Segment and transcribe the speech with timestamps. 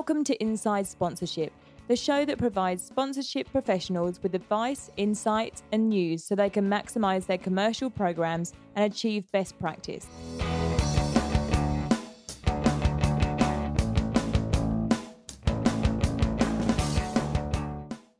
[0.00, 1.52] Welcome to Inside Sponsorship,
[1.88, 7.26] the show that provides sponsorship professionals with advice, insights, and news so they can maximize
[7.26, 10.06] their commercial programs and achieve best practice.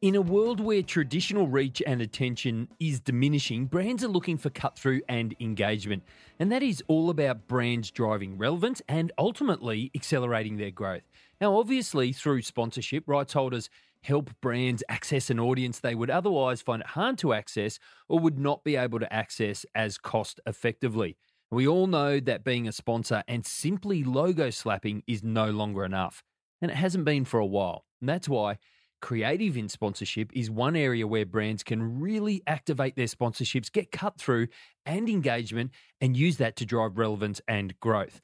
[0.03, 4.79] In a world where traditional reach and attention is diminishing, brands are looking for cut
[4.79, 6.05] through and engagement.
[6.39, 11.03] And that is all about brands driving relevance and ultimately accelerating their growth.
[11.39, 13.69] Now, obviously, through sponsorship, rights holders
[14.03, 18.39] help brands access an audience they would otherwise find it hard to access or would
[18.39, 21.19] not be able to access as cost effectively.
[21.51, 26.25] We all know that being a sponsor and simply logo slapping is no longer enough.
[26.63, 27.85] And it hasn't been for a while.
[28.01, 28.57] And that's why
[29.01, 34.19] Creative in sponsorship is one area where brands can really activate their sponsorships, get cut
[34.19, 34.49] through
[34.85, 35.71] and engagement,
[36.03, 38.21] and use that to drive relevance and growth.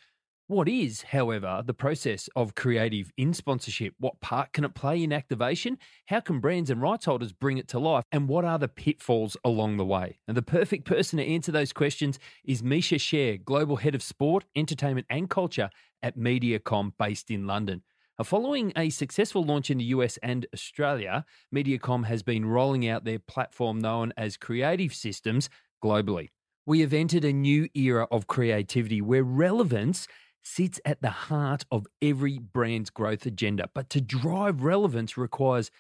[0.49, 3.95] What is, however, the process of creative in sponsorship?
[3.99, 5.79] What part can it play in activation?
[6.07, 8.05] How can brands and rights holders bring it to life?
[8.13, 10.19] And what are the pitfalls along the way?
[10.29, 14.45] And the perfect person to answer those questions is Misha Sher, Global Head of Sport,
[14.55, 15.71] Entertainment and Culture
[16.03, 17.83] at Mediacom based in London.
[18.19, 23.05] Uh, following a successful launch in the US and Australia, Mediacom has been rolling out
[23.05, 25.51] their platform known as Creative Systems
[25.85, 26.29] globally.
[26.65, 30.09] We have entered a new era of creativity where relevance
[30.43, 33.69] sits at the heart of every brand's growth agenda.
[33.75, 35.71] But to drive relevance requires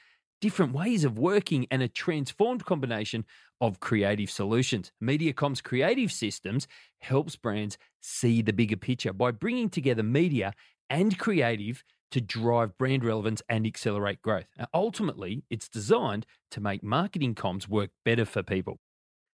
[0.43, 3.25] different ways of working and a transformed combination
[3.63, 4.93] of creative solutions.
[5.03, 10.53] Mediacom's creative systems helps brands see the bigger picture by bringing together media
[10.91, 14.47] and creative to drive brand relevance and accelerate growth.
[14.59, 18.79] Now, ultimately, it's designed to make marketing comms work better for people.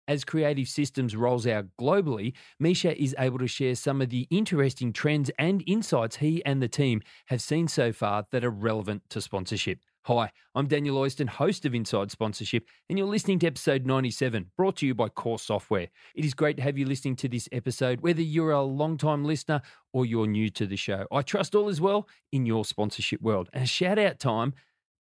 [0.08, 4.92] As Creative Systems rolls out globally, Misha is able to share some of the interesting
[4.92, 9.20] trends and insights he and the team have seen so far that are relevant to
[9.20, 9.78] sponsorship.
[10.04, 14.76] Hi, I'm Daniel Oyston, host of Inside Sponsorship, and you're listening to episode 97, brought
[14.76, 15.88] to you by KORE Software.
[16.14, 19.26] It is great to have you listening to this episode, whether you're a long time
[19.26, 19.60] listener
[19.92, 21.06] or you're new to the show.
[21.12, 23.50] I trust all is well in your sponsorship world.
[23.52, 24.54] And shout out time,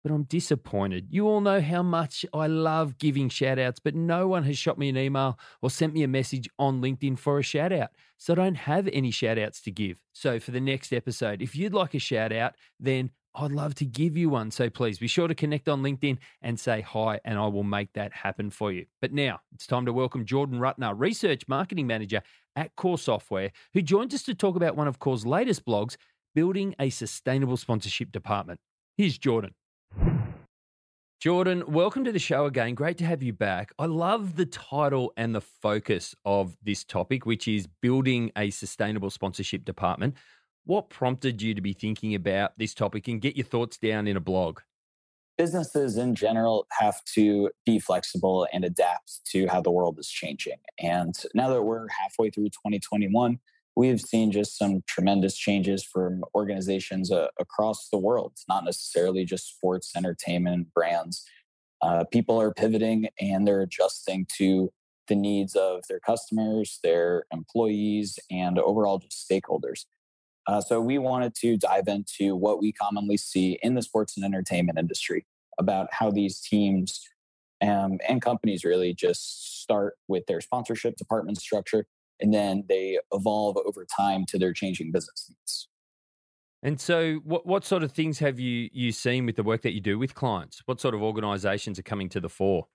[0.02, 1.08] but I'm disappointed.
[1.10, 4.78] You all know how much I love giving shout outs, but no one has shot
[4.78, 7.90] me an email or sent me a message on LinkedIn for a shout out.
[8.16, 10.00] So I don't have any shout outs to give.
[10.14, 13.84] So for the next episode, if you'd like a shout out, then I'd love to
[13.84, 14.50] give you one.
[14.50, 17.92] So please be sure to connect on LinkedIn and say hi, and I will make
[17.92, 18.86] that happen for you.
[19.02, 22.22] But now it's time to welcome Jordan Rutner, Research Marketing Manager
[22.56, 25.98] at KORE Software, who joins us to talk about one of KORE's latest blogs,
[26.34, 28.58] Building a Sustainable Sponsorship Department.
[28.96, 29.54] Here's Jordan.
[31.20, 32.74] Jordan, welcome to the show again.
[32.74, 33.72] Great to have you back.
[33.78, 39.10] I love the title and the focus of this topic, which is building a sustainable
[39.10, 40.14] sponsorship department.
[40.66, 44.16] What prompted you to be thinking about this topic and get your thoughts down in
[44.16, 44.58] a blog?
[45.38, 50.56] Businesses in general have to be flexible and adapt to how the world is changing.
[50.80, 53.38] And now that we're halfway through 2021,
[53.76, 58.32] we have seen just some tremendous changes from organizations uh, across the world.
[58.34, 61.24] It's not necessarily just sports, entertainment, brands.
[61.80, 64.72] Uh, people are pivoting and they're adjusting to
[65.06, 69.84] the needs of their customers, their employees, and overall just stakeholders.
[70.46, 74.24] Uh, so we wanted to dive into what we commonly see in the sports and
[74.24, 75.26] entertainment industry
[75.58, 77.00] about how these teams
[77.62, 81.86] um, and companies really just start with their sponsorship department structure
[82.20, 85.68] and then they evolve over time to their changing business needs.
[86.62, 89.74] And so, what what sort of things have you you seen with the work that
[89.74, 90.62] you do with clients?
[90.66, 92.66] What sort of organisations are coming to the fore?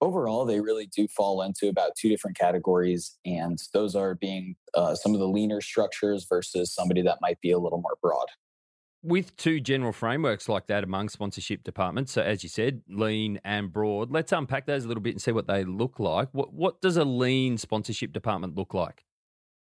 [0.00, 3.16] Overall, they really do fall into about two different categories.
[3.24, 7.50] And those are being uh, some of the leaner structures versus somebody that might be
[7.50, 8.26] a little more broad.
[9.02, 13.72] With two general frameworks like that among sponsorship departments, so as you said, lean and
[13.72, 16.28] broad, let's unpack those a little bit and see what they look like.
[16.32, 19.04] What, what does a lean sponsorship department look like?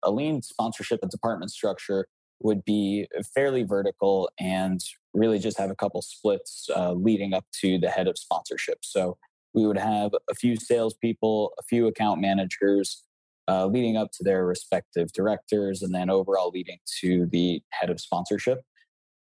[0.03, 2.07] A lean sponsorship and department structure
[2.41, 4.79] would be fairly vertical and
[5.13, 8.79] really just have a couple splits uh, leading up to the head of sponsorship.
[8.83, 9.17] So
[9.55, 13.03] we would have a few salespeople, a few account managers,
[13.47, 17.99] uh, leading up to their respective directors, and then overall leading to the head of
[17.99, 18.61] sponsorship.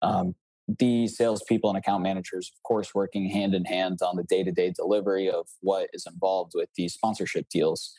[0.01, 0.35] Um,
[0.77, 4.51] the salespeople and account managers, of course, working hand in hand on the day to
[4.51, 7.91] day delivery of what is involved with these sponsorship deals.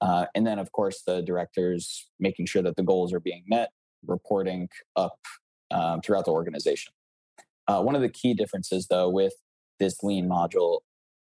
[0.00, 3.70] Uh, and then, of course, the directors making sure that the goals are being met,
[4.06, 5.18] reporting up
[5.70, 6.94] um, throughout the organization.
[7.68, 9.34] Uh, one of the key differences, though, with
[9.78, 10.80] this lean module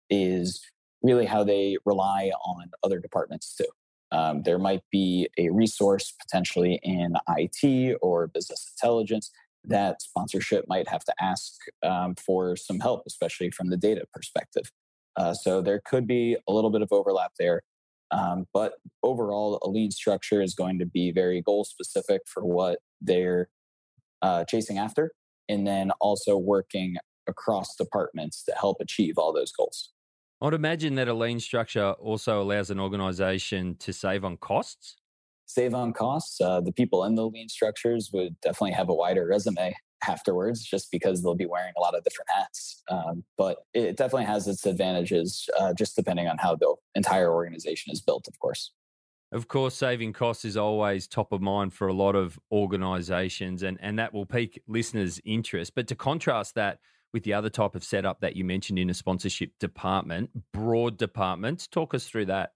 [0.10, 0.62] is
[1.04, 3.68] really how they rely on other departments too.
[4.12, 9.32] Um, there might be a resource potentially in IT or business intelligence
[9.66, 14.72] that sponsorship might have to ask um, for some help, especially from the data perspective.
[15.18, 17.64] Uh, so there could be a little bit of overlap there.
[18.12, 22.80] Um, but overall, a lean structure is going to be very goal specific for what
[23.02, 23.50] they're
[24.22, 25.12] uh, chasing after,
[25.50, 26.96] and then also working
[27.28, 29.92] across departments to help achieve all those goals.
[30.42, 34.98] I'd imagine that a lean structure also allows an organization to save on costs.
[35.48, 36.40] Save on costs.
[36.40, 39.74] Uh, the people in the lean structures would definitely have a wider resume
[40.08, 42.84] afterwards just because they'll be wearing a lot of different hats.
[42.90, 47.92] Um, but it definitely has its advantages, uh, just depending on how the entire organization
[47.92, 48.74] is built, of course.
[49.32, 53.78] Of course, saving costs is always top of mind for a lot of organizations, and,
[53.82, 55.74] and that will pique listeners' interest.
[55.76, 56.80] But to contrast that,
[57.14, 61.68] with the other type of setup that you mentioned in a sponsorship department, broad departments.
[61.68, 62.52] Talk us through that.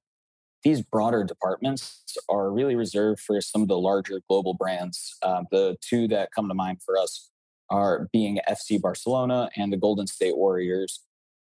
[0.63, 5.17] These broader departments are really reserved for some of the larger global brands.
[5.23, 7.31] Uh, the two that come to mind for us
[7.71, 11.01] are being FC Barcelona and the Golden State Warriors.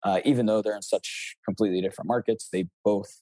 [0.04, 3.22] Uh, even though they're in such completely different markets, they both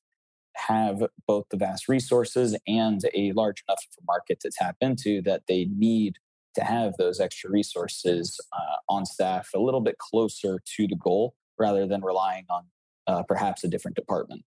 [0.55, 5.65] have both the vast resources and a large enough market to tap into that they
[5.65, 6.15] need
[6.55, 11.33] to have those extra resources uh, on staff a little bit closer to the goal
[11.57, 12.63] rather than relying on
[13.07, 14.43] uh, perhaps a different department.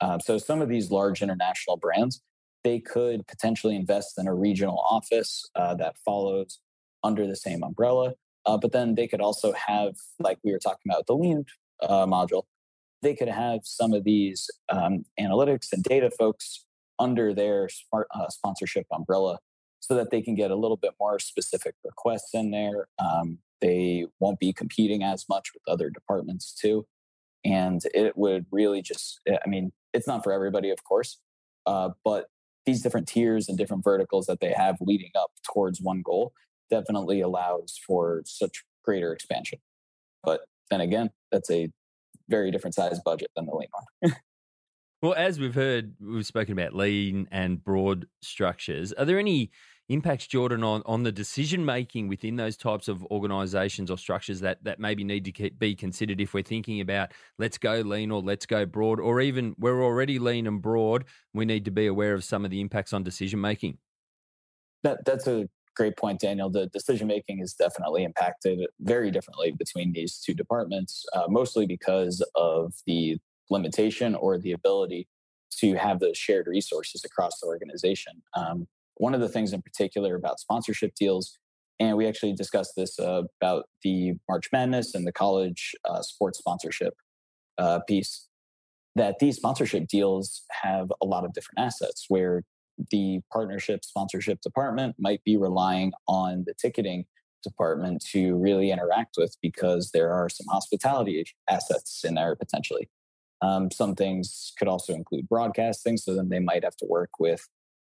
[0.00, 2.22] Uh, so some of these large international brands,
[2.64, 6.60] they could potentially invest in a regional office uh, that follows
[7.02, 8.14] under the same umbrella.
[8.46, 11.44] Uh, but then they could also have, like we were talking about the lean
[11.82, 12.44] uh, module,
[13.02, 16.66] they could have some of these um, analytics and data folks
[16.98, 19.38] under their smart, sponsorship umbrella
[19.90, 22.86] so that they can get a little bit more specific requests in there.
[23.00, 26.86] Um, they won't be competing as much with other departments too.
[27.44, 31.18] And it would really just, I mean, it's not for everybody, of course,
[31.66, 32.26] uh, but
[32.66, 36.32] these different tiers and different verticals that they have leading up towards one goal
[36.70, 39.58] definitely allows for such greater expansion.
[40.22, 41.68] But then again, that's a
[42.28, 44.14] very different size budget than the lean one.
[45.02, 48.92] well, as we've heard, we've spoken about lean and broad structures.
[48.92, 49.50] Are there any
[49.90, 54.62] impacts, Jordan, on, on the decision making within those types of organisations or structures that,
[54.62, 58.46] that maybe need to be considered if we're thinking about let's go lean or let's
[58.46, 61.04] go broad, or even we're already lean and broad,
[61.34, 63.78] we need to be aware of some of the impacts on decision making?
[64.84, 66.48] That, that's a great point, Daniel.
[66.48, 72.24] The decision making is definitely impacted very differently between these two departments, uh, mostly because
[72.36, 73.18] of the
[73.50, 75.08] limitation or the ability
[75.58, 78.22] to have those shared resources across the organization.
[78.34, 78.68] Um,
[79.00, 81.38] one of the things in particular about sponsorship deals,
[81.80, 86.38] and we actually discussed this uh, about the March Madness and the college uh, sports
[86.38, 86.94] sponsorship
[87.56, 88.28] uh, piece,
[88.94, 92.42] that these sponsorship deals have a lot of different assets where
[92.90, 97.04] the partnership sponsorship department might be relying on the ticketing
[97.42, 102.90] department to really interact with because there are some hospitality assets in there potentially.
[103.40, 107.48] Um, some things could also include broadcasting, so then they might have to work with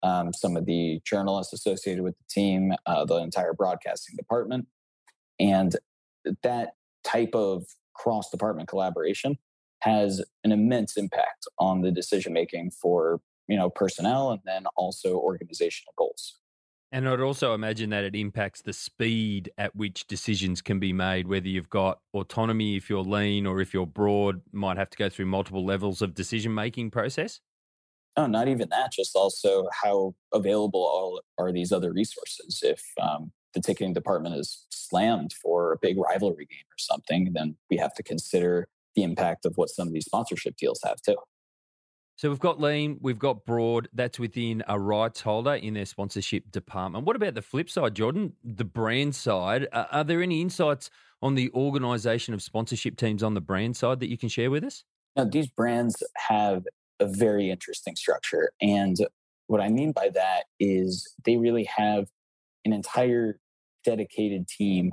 [0.05, 4.67] um, some of the journalists associated with the team, uh, the entire broadcasting department.
[5.39, 5.75] And
[6.43, 6.73] that
[7.03, 7.65] type of
[7.95, 9.37] cross department collaboration
[9.79, 15.15] has an immense impact on the decision making for you know personnel and then also
[15.17, 16.39] organizational goals
[16.91, 21.27] and I'd also imagine that it impacts the speed at which decisions can be made,
[21.27, 25.09] whether you've got autonomy if you're lean or if you're broad, might have to go
[25.09, 27.41] through multiple levels of decision making process.
[28.17, 28.93] Oh, not even that.
[28.93, 32.61] Just also how available all are these other resources.
[32.63, 37.57] If um, the ticketing department is slammed for a big rivalry game or something, then
[37.69, 41.17] we have to consider the impact of what some of these sponsorship deals have too.
[42.17, 43.89] So we've got lean, we've got broad.
[43.91, 47.03] That's within a rights holder in their sponsorship department.
[47.03, 48.31] What about the flip side, Jordan?
[48.41, 49.67] The brand side.
[49.73, 50.89] Uh, are there any insights
[51.21, 54.63] on the organisation of sponsorship teams on the brand side that you can share with
[54.63, 54.85] us?
[55.17, 56.63] Now, these brands have
[56.99, 58.51] a very interesting structure.
[58.61, 58.97] And
[59.47, 62.07] what I mean by that is they really have
[62.63, 63.39] an entire
[63.83, 64.91] dedicated team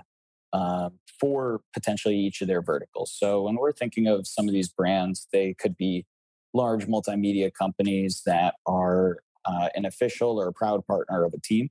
[0.53, 3.15] um, for potentially each of their verticals.
[3.17, 6.05] So when we're thinking of some of these brands, they could be
[6.53, 11.71] large multimedia companies that are uh, an official or a proud partner of a team,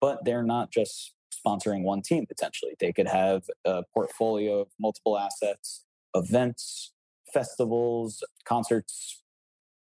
[0.00, 1.12] but they're not just
[1.46, 2.72] sponsoring one team potentially.
[2.80, 5.84] They could have a portfolio of multiple assets,
[6.14, 6.92] events,
[7.32, 9.21] festivals, concerts,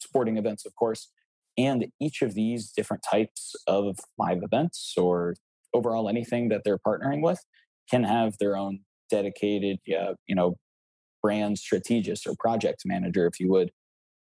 [0.02, 1.09] sporting events, of course.
[1.59, 5.35] And each of these different types of live events or
[5.75, 7.45] overall anything that they're partnering with
[7.90, 8.80] can have their own
[9.11, 10.57] dedicated, uh, you know,
[11.23, 13.71] brand strategist or project manager, if you would.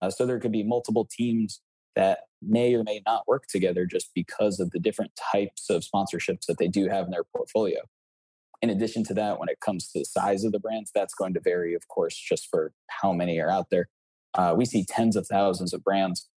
[0.02, 1.62] Uh, so there could be multiple teams
[1.96, 6.46] that may or may not work together just because of the different types of sponsorships
[6.48, 7.80] that they do have in their portfolio.
[8.62, 11.34] In addition to that, when it comes to the size of the brands, that's going
[11.34, 13.88] to vary, of course, just for how many are out there.
[14.38, 16.30] Uh, we see tens of thousands of brands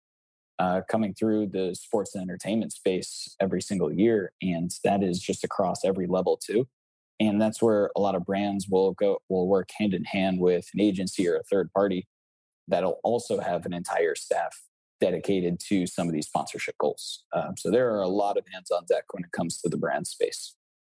[0.58, 5.44] uh, coming through the sports and entertainment space every single year, and that is just
[5.44, 6.68] across every level too.
[7.20, 10.68] And that's where a lot of brands will go will work hand in hand with
[10.74, 12.08] an agency or a third party
[12.68, 14.62] that'll also have an entire staff
[15.02, 17.24] dedicated to some of these sponsorship goals.
[17.34, 19.78] Um, so there are a lot of hands on deck when it comes to the
[19.78, 20.56] brand space.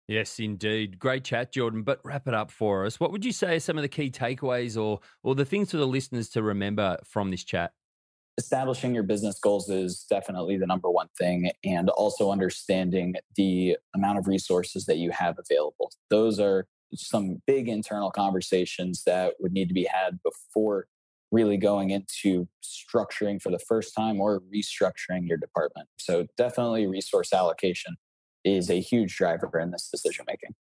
[0.07, 0.99] Yes, indeed.
[0.99, 1.83] Great chat, Jordan.
[1.83, 2.99] But wrap it up for us.
[2.99, 5.77] What would you say are some of the key takeaways or or the things for
[5.77, 7.71] the listeners to remember from this chat?
[8.37, 14.17] Establishing your business goals is definitely the number one thing, and also understanding the amount
[14.17, 15.91] of resources that you have available.
[16.09, 20.87] Those are some big internal conversations that would need to be had before
[21.31, 25.87] really going into structuring for the first time or restructuring your department.
[25.97, 27.95] So, definitely resource allocation
[28.43, 30.55] is a huge driver in this decision making.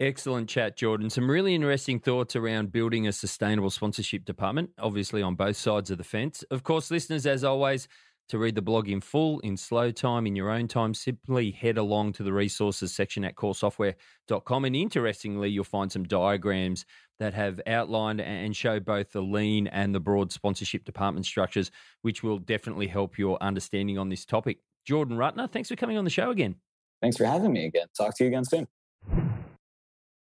[0.00, 1.10] Excellent chat, Jordan.
[1.10, 5.98] Some really interesting thoughts around building a sustainable sponsorship department, obviously on both sides of
[5.98, 6.42] the fence.
[6.50, 7.86] Of course, listeners, as always,
[8.30, 11.76] to read the blog in full, in slow time, in your own time, simply head
[11.76, 14.64] along to the resources section at koresoftware.com.
[14.64, 16.86] And interestingly, you'll find some diagrams
[17.18, 22.22] that have outlined and show both the lean and the broad sponsorship department structures, which
[22.22, 24.60] will definitely help your understanding on this topic.
[24.86, 26.54] Jordan Rutner, thanks for coming on the show again.
[27.00, 27.86] Thanks for having me again.
[27.96, 28.68] Talk to you again soon.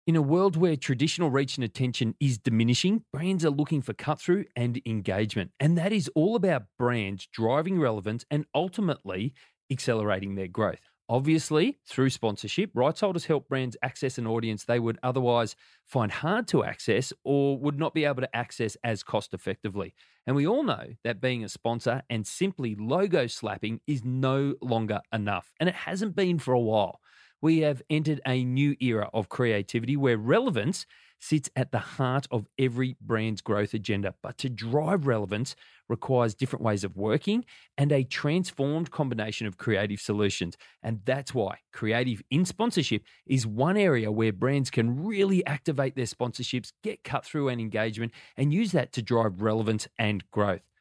[0.05, 4.19] In a world where traditional reach and attention is diminishing, brands are looking for cut
[4.19, 5.51] through and engagement.
[5.61, 9.33] And that is all about brands driving relevance and ultimately
[9.71, 10.92] accelerating their growth.
[11.13, 15.55] Obviously, through sponsorship, rights holders help brands access an audience they would otherwise
[15.85, 19.93] find hard to access or would not be able to access as cost effectively.
[20.25, 25.01] And we all know that being a sponsor and simply logo slapping is no longer
[25.13, 25.53] enough.
[25.59, 26.99] And it hasn't been for a while
[27.43, 30.85] we have entered a new era of creativity where relevance
[31.23, 34.13] sits at the heart of every brand's growth agenda.
[34.21, 35.55] But to drive relevance
[35.87, 37.45] requires different ways of working
[37.77, 40.57] and a transformed combination of creative solutions.
[40.81, 46.05] And that's why creative in sponsorship is one area where brands can really activate their
[46.05, 50.72] sponsorships, get cut through and engagement, and use that to drive relevance and growth.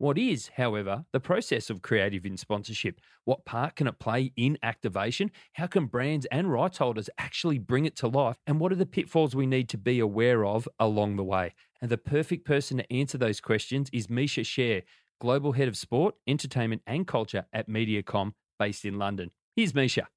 [0.00, 3.02] What is, however, the process of creative in sponsorship?
[3.26, 5.30] What part can it play in activation?
[5.52, 8.38] How can brands and rights holders actually bring it to life?
[8.46, 11.52] And what are the pitfalls we need to be aware of along the way?
[11.82, 14.84] And the perfect person to answer those questions is Misha Sher,
[15.20, 19.32] Global Head of Sport, Entertainment and Culture at Mediacom, based in London.
[19.54, 20.08] Here's Misha.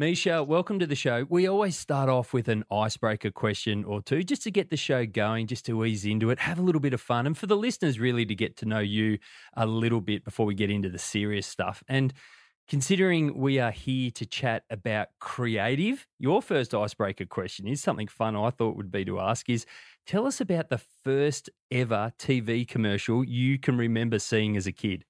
[0.00, 1.26] Misha, welcome to the show.
[1.28, 5.04] We always start off with an icebreaker question or two just to get the show
[5.04, 7.56] going, just to ease into it, have a little bit of fun, and for the
[7.56, 9.18] listeners really to get to know you
[9.56, 11.82] a little bit before we get into the serious stuff.
[11.88, 12.12] And
[12.68, 18.36] considering we are here to chat about creative, your first icebreaker question is something fun
[18.36, 19.66] I thought would be to ask is
[20.06, 25.04] tell us about the first ever TV commercial you can remember seeing as a kid.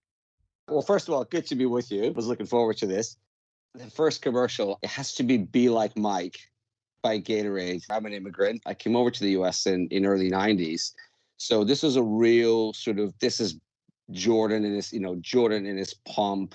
[0.67, 2.07] Well, first of all, good to be with you.
[2.07, 3.19] I was looking forward to this
[3.79, 6.39] the first commercial, it has to be Be Like Mike
[7.03, 7.85] by Gatorade.
[7.91, 8.63] I'm an immigrant.
[8.67, 10.93] I came over to the US in, in early 90s.
[11.37, 13.57] So this is a real sort of this is
[14.11, 16.55] Jordan in his, you know, Jordan in his pump.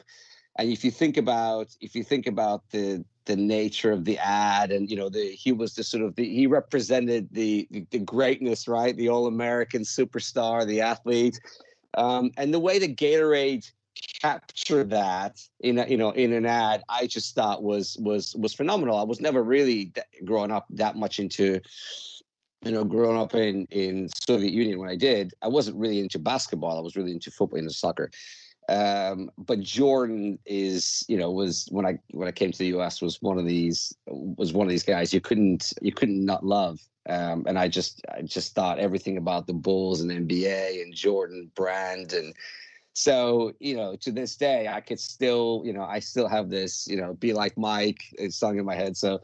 [0.57, 4.71] And if you think about if you think about the the nature of the ad
[4.71, 8.67] and you know the he was the sort of the he represented the the, greatness,
[8.67, 8.95] right?
[8.95, 11.39] The all-American superstar, the athlete.
[11.95, 13.71] Um, and the way that Gatorade
[14.23, 18.53] capture that in a, you know in an ad i just thought was was was
[18.53, 18.97] phenomenal.
[18.97, 19.91] I was never really
[20.23, 21.59] growing up that much into
[22.63, 26.19] you know growing up in in soviet union when i did i wasn't really into
[26.19, 26.77] basketball.
[26.77, 28.09] I was really into football and soccer.
[28.69, 33.01] Um, but jordan is you know was when i when i came to the us
[33.01, 36.79] was one of these was one of these guys you couldn't you couldn't not love.
[37.09, 41.51] Um, and i just i just thought everything about the bulls and nba and jordan
[41.55, 42.33] brand and
[42.93, 46.87] so you know to this day i could still you know i still have this
[46.87, 48.95] you know be like mike it's sung in my head.
[48.95, 49.19] So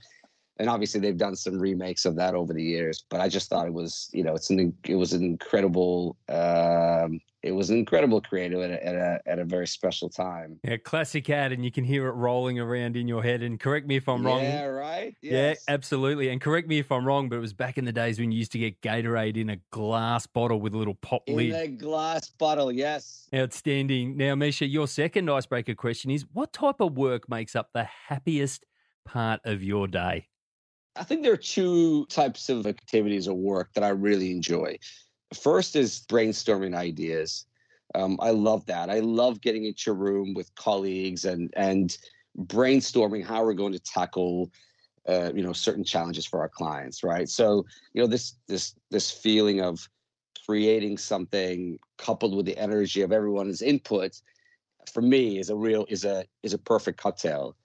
[0.58, 3.68] and obviously they've done some remakes of that over the years but i just thought
[3.68, 8.60] it was you know it's an it was an incredible um it was incredible creative
[8.60, 10.60] at a, at a, at a very special time.
[10.64, 13.42] Yeah, classic ad, and you can hear it rolling around in your head.
[13.44, 14.42] And correct me if I'm wrong.
[14.42, 15.16] Yeah, right.
[15.22, 15.64] Yes.
[15.68, 16.30] Yeah, absolutely.
[16.30, 18.40] And correct me if I'm wrong, but it was back in the days when you
[18.40, 21.50] used to get Gatorade in a glass bottle with a little pop in lid.
[21.50, 23.28] In a glass bottle, yes.
[23.34, 24.18] Outstanding.
[24.18, 28.66] Now, Misha, your second icebreaker question is: What type of work makes up the happiest
[29.06, 30.28] part of your day?
[30.96, 34.78] I think there are two types of activities or work that I really enjoy.
[35.34, 37.46] First is brainstorming ideas.
[37.96, 38.90] Um, I love that.
[38.90, 41.98] I love getting into a room with colleagues and and
[42.38, 44.52] brainstorming how we're going to tackle
[45.08, 49.10] uh, you know certain challenges for our clients right so you know this this this
[49.10, 49.88] feeling of
[50.46, 54.22] creating something coupled with the energy of everyone's input
[54.92, 57.56] for me is a real is a is a perfect cocktail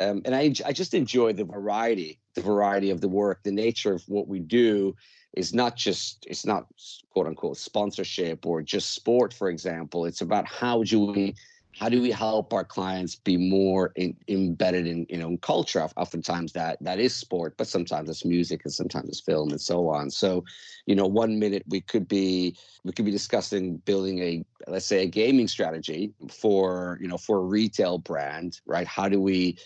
[0.00, 3.94] um, and I, I just enjoy the variety the variety of the work the nature
[3.94, 4.94] of what we do
[5.34, 6.66] is not just it's not
[7.10, 10.04] quote unquote sponsorship or just sport for example.
[10.04, 11.34] It's about how do we
[11.78, 15.88] how do we help our clients be more in, embedded in you know in culture.
[15.96, 19.88] Oftentimes that that is sport but sometimes it's music and sometimes it's film and so
[19.88, 20.10] on.
[20.10, 20.44] So
[20.86, 25.02] you know one minute we could be we could be discussing building a let's say
[25.02, 28.86] a gaming strategy for you know for a retail brand right?
[28.86, 29.56] How do we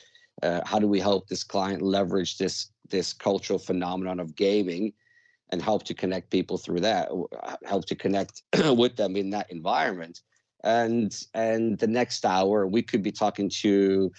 [0.43, 4.93] uh, how do we help this client leverage this this cultural phenomenon of gaming
[5.51, 7.09] and help to connect people through that
[7.65, 8.43] help to connect
[8.77, 10.21] with them in that environment
[10.65, 14.11] and and the next hour we could be talking to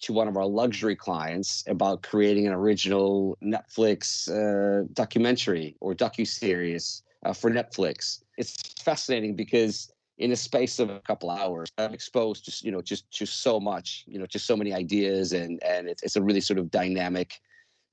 [0.00, 6.26] to one of our luxury clients about creating an original Netflix uh, documentary or docu
[6.26, 8.22] series uh, for Netflix.
[8.36, 12.82] It's fascinating because in a space of a couple hours, I'm exposed to you know
[12.82, 16.22] just to so much, you know, just so many ideas, and and it's it's a
[16.22, 17.34] really sort of dynamic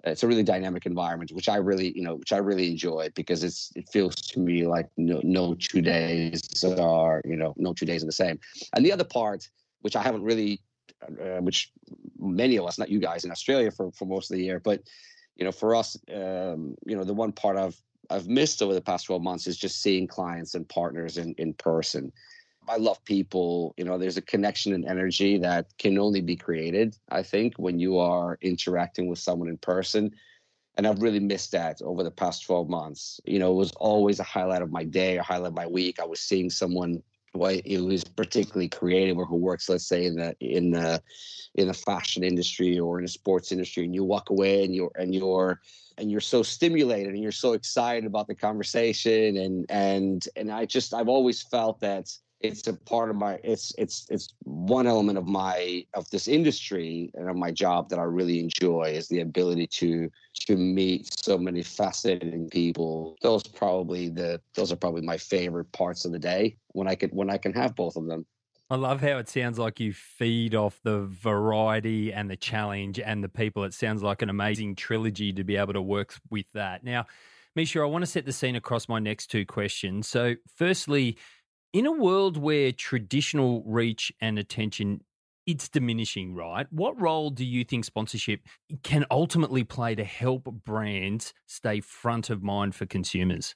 [0.03, 3.43] it's a really dynamic environment, which I really, you know, which I really enjoy because
[3.43, 7.85] it's it feels to me like no no two days are you know no two
[7.85, 8.39] days are the same.
[8.75, 9.47] And the other part,
[9.81, 10.61] which I haven't really,
[11.03, 11.71] uh, which
[12.19, 14.81] many of us, not you guys in Australia for for most of the year, but
[15.37, 18.81] you know for us, um, you know, the one part I've I've missed over the
[18.81, 22.11] past 12 months is just seeing clients and partners in in person.
[22.67, 23.73] I love people.
[23.77, 27.79] You know, there's a connection and energy that can only be created, I think, when
[27.79, 30.11] you are interacting with someone in person.
[30.75, 33.19] And I've really missed that over the past 12 months.
[33.25, 35.99] You know, it was always a highlight of my day, a highlight of my week.
[35.99, 40.35] I was seeing someone who is particularly creative or who works, let's say, in the
[40.39, 41.01] in the
[41.55, 44.91] in the fashion industry or in the sports industry, and you walk away and you're
[44.95, 45.59] and you're
[45.97, 50.65] and you're so stimulated and you're so excited about the conversation and and and I
[50.65, 52.09] just I've always felt that
[52.43, 57.09] it's a part of my it's it's it's one element of my of this industry
[57.15, 60.09] and of my job that I really enjoy is the ability to
[60.47, 63.15] to meet so many fascinating people.
[63.21, 67.09] Those probably the those are probably my favorite parts of the day when I can
[67.11, 68.25] when I can have both of them.
[68.69, 73.23] I love how it sounds like you feed off the variety and the challenge and
[73.23, 73.63] the people.
[73.63, 76.83] It sounds like an amazing trilogy to be able to work with that.
[76.83, 77.05] Now,
[77.55, 80.07] Misha, I want to set the scene across my next two questions.
[80.07, 81.17] So, firstly,
[81.73, 85.01] in a world where traditional reach and attention
[85.45, 86.67] it's diminishing, right?
[86.71, 88.47] What role do you think sponsorship
[88.83, 93.53] can ultimately play to help brands stay front of mind for consumers?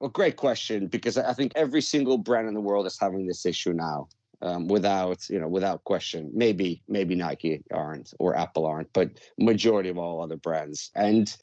[0.00, 3.44] Well, great question because I think every single brand in the world is having this
[3.44, 4.08] issue now,
[4.42, 6.30] um, without you know, without question.
[6.34, 11.34] Maybe maybe Nike aren't or Apple aren't, but majority of all other brands, and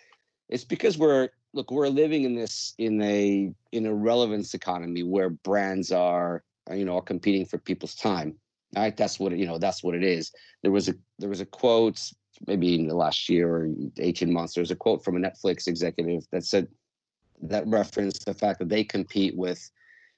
[0.50, 5.30] it's because we're look, we're living in this in a in a relevance economy where
[5.30, 8.36] brands are you know are competing for people's time.
[8.76, 9.60] Right, that's what you know.
[9.60, 10.32] That's what it is.
[10.64, 12.00] There was a there was a quote
[12.48, 14.56] maybe in the last year or 18 months.
[14.56, 16.68] There was a quote from a Netflix executive that said
[17.44, 19.70] that referenced the fact that they compete with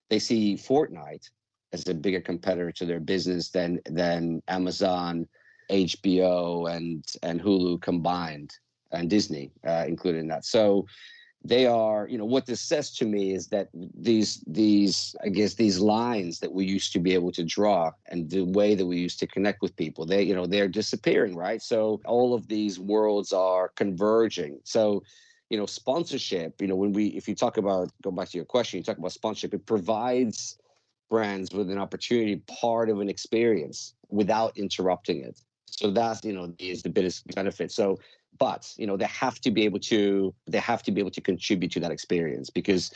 [0.09, 1.29] they see Fortnite
[1.73, 5.27] as a bigger competitor to their business than than Amazon,
[5.69, 8.51] HBO, and and Hulu combined,
[8.91, 10.45] and Disney uh, included in that.
[10.45, 10.85] So
[11.47, 15.53] they are you know what this says to me is that these these i guess
[15.53, 18.97] these lines that we used to be able to draw and the way that we
[18.97, 21.61] used to connect with people they you know they're disappearing right?
[21.61, 24.59] So all of these worlds are converging.
[24.63, 25.03] So
[25.49, 28.45] you know sponsorship you know when we if you talk about go back to your
[28.45, 30.57] question you talk about sponsorship it provides
[31.09, 35.39] brands with an opportunity part of an experience without interrupting it.
[35.67, 37.71] So that's you know is the biggest benefit.
[37.71, 37.99] So
[38.37, 41.21] but you know they have to be able to they have to be able to
[41.21, 42.91] contribute to that experience because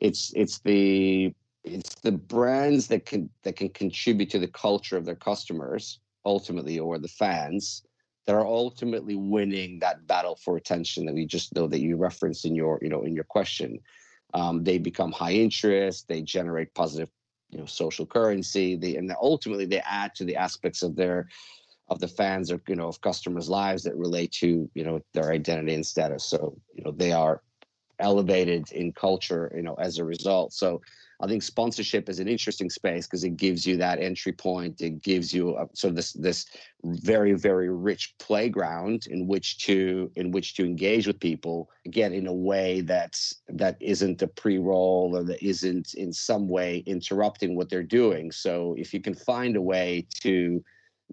[0.00, 5.04] it's it's the it's the brands that can that can contribute to the culture of
[5.04, 7.82] their customers ultimately or the fans
[8.26, 12.44] that are ultimately winning that battle for attention that we just know that you referenced
[12.44, 13.80] in your you know in your question.
[14.34, 17.08] Um, they become high interest they generate positive
[17.48, 21.28] you know social currency they and ultimately they add to the aspects of their
[21.88, 25.30] of the fans or you know of customers' lives that relate to you know their
[25.32, 26.24] identity and status.
[26.24, 27.42] So you know they are
[27.98, 30.52] elevated in culture you know as a result.
[30.52, 30.80] So
[31.20, 34.80] I think sponsorship is an interesting space because it gives you that entry point.
[34.80, 36.46] It gives you uh, a, sort of this this
[36.84, 42.28] very very rich playground in which to in which to engage with people again in
[42.28, 47.68] a way that's that isn't a pre-roll or that isn't in some way interrupting what
[47.68, 48.30] they're doing.
[48.30, 50.62] So if you can find a way to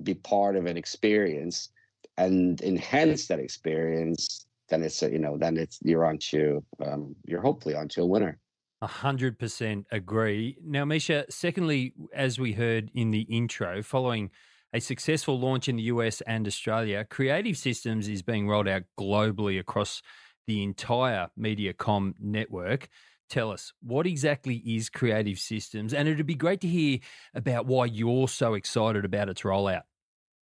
[0.03, 1.69] be part of an experience
[2.17, 7.41] and enhance that experience, then it's a, you know then it's you're onto um, you're
[7.41, 8.39] hopefully onto a winner.
[8.81, 10.57] A hundred percent agree.
[10.63, 14.31] Now, Misha, secondly, as we heard in the intro, following
[14.73, 19.59] a successful launch in the US and Australia, Creative Systems is being rolled out globally
[19.59, 20.01] across
[20.47, 22.89] the entire MediaCom network.
[23.29, 25.93] Tell us, what exactly is Creative Systems?
[25.93, 26.99] And it'd be great to hear
[27.33, 29.83] about why you're so excited about its rollout.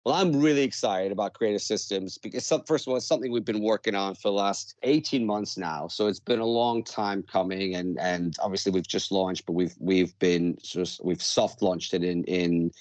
[0.06, 3.62] Well, I'm really excited about creative systems because, first of all, it's something we've been
[3.62, 5.88] working on for the last 18 months now.
[5.88, 9.76] So it's been a long time coming, and and obviously we've just launched, but we've
[9.78, 10.58] we've been
[11.04, 12.72] we've soft launched it in in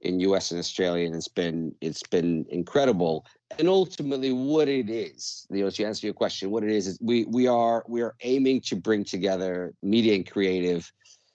[0.00, 3.26] in US and Australia, and it's been it's been incredible.
[3.58, 6.98] And ultimately, what it is, you know, to answer your question, what it is is
[7.00, 10.90] we we are we are aiming to bring together media and creative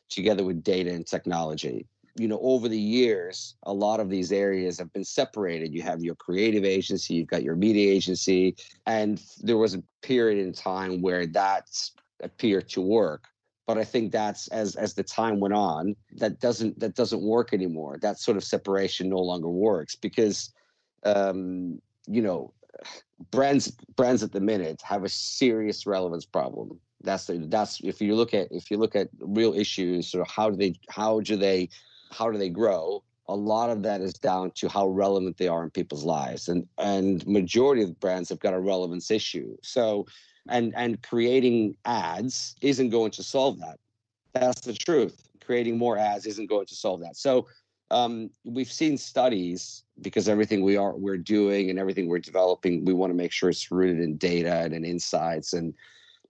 [0.10, 1.86] together with data and technology.
[2.15, 5.73] You know over the years a lot of these areas have been separated.
[5.73, 8.55] You have your creative agency you've got your media agency
[8.86, 11.69] and there was a period in time where that
[12.21, 13.25] appeared to work.
[13.67, 17.53] But i think that's as as the time went on that doesn't that doesn't work
[17.53, 17.97] anymore.
[18.01, 20.51] That sort of separation no longer works because
[21.05, 21.79] um
[22.10, 22.54] you know
[23.32, 28.15] brands brands at the minute have a serious relevance problem that's the, that's if you
[28.15, 31.69] look at if you look at real issues or how do they how do they
[32.12, 33.04] how do they grow?
[33.28, 36.67] A lot of that is down to how relevant they are in people's lives, and
[36.78, 39.56] and majority of brands have got a relevance issue.
[39.62, 40.08] So,
[40.50, 43.78] and and creating ads isn't going to solve that.
[44.34, 45.30] That's the truth.
[45.45, 47.15] Creating more ads isn't going to solve that.
[47.15, 47.48] So,
[47.91, 52.93] um, we've seen studies because everything we are we're doing and everything we're developing, we
[52.93, 55.54] want to make sure it's rooted in data and in insights.
[55.54, 55.73] And,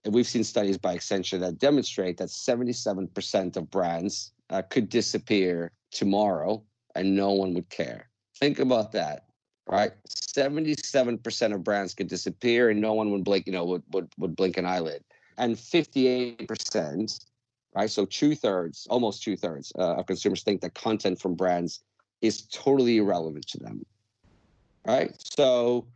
[0.06, 5.72] and we've seen studies by Accenture that demonstrate that 77% of brands uh, could disappear
[5.92, 6.64] tomorrow
[6.96, 8.10] and no one would care.
[8.38, 9.26] Think about that,
[9.68, 9.92] right?
[10.10, 14.36] 77% of brands could disappear and no one would blink, you know, would, would, would
[14.36, 15.04] blink an eyelid.
[15.38, 17.26] And 58%,
[17.74, 17.90] right?
[17.90, 21.82] So two thirds, almost two thirds uh, of consumers think that content from brands
[22.22, 23.86] is totally irrelevant to them,
[24.86, 25.14] right?
[25.38, 25.88] So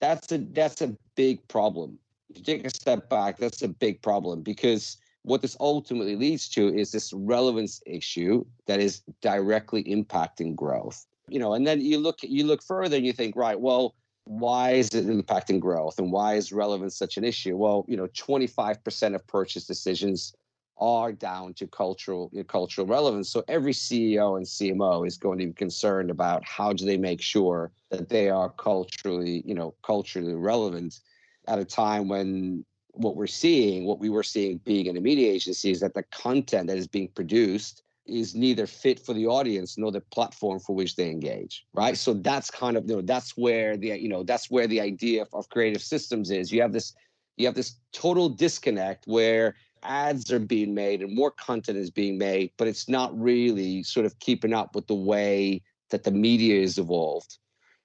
[0.00, 1.98] that's a that's a big problem.
[2.30, 6.48] If you take a step back, that's a big problem because what this ultimately leads
[6.48, 11.98] to is this relevance issue that is directly impacting growth you know and then you
[11.98, 16.12] look you look further and you think right well why is it impacting growth and
[16.12, 20.34] why is relevance such an issue well you know 25% of purchase decisions
[20.78, 23.30] are down to cultural you know, cultural relevance.
[23.30, 27.20] So every ceo and cmo is going to be concerned about how do they make
[27.20, 31.00] sure that they are culturally you know culturally relevant
[31.48, 35.30] at a time when what we're seeing, what we were seeing being in a media
[35.32, 39.78] agency, is that the content that is being produced is neither fit for the audience
[39.78, 41.96] nor the platform for which they engage right?
[41.96, 45.22] So that's kind of you know that's where the you know that's where the idea
[45.22, 46.52] of, of creative systems is.
[46.52, 46.94] You have this
[47.36, 52.18] you have this total disconnect where ads are being made and more content is being
[52.18, 56.60] made but it's not really sort of keeping up with the way that the media
[56.60, 57.38] is evolved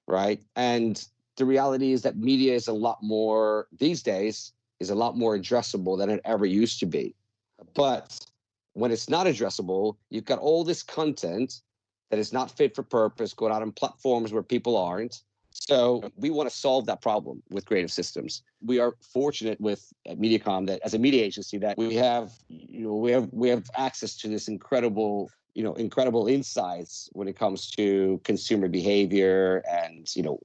[0.06, 1.06] right and
[1.36, 5.36] the reality is that media is a lot more these days is a lot more
[5.36, 7.14] addressable than it ever used to be.
[7.74, 8.18] But
[8.74, 11.60] when it's not addressable, you've got all this content
[12.10, 15.22] that is not fit for purpose going out on platforms where people aren't.
[15.50, 18.42] So we want to solve that problem with creative systems.
[18.62, 22.86] We are fortunate with uh, MediaCom that as a media agency that we have, you
[22.86, 27.36] know, we have we have access to this incredible, you know, incredible insights when it
[27.36, 30.38] comes to consumer behavior and you know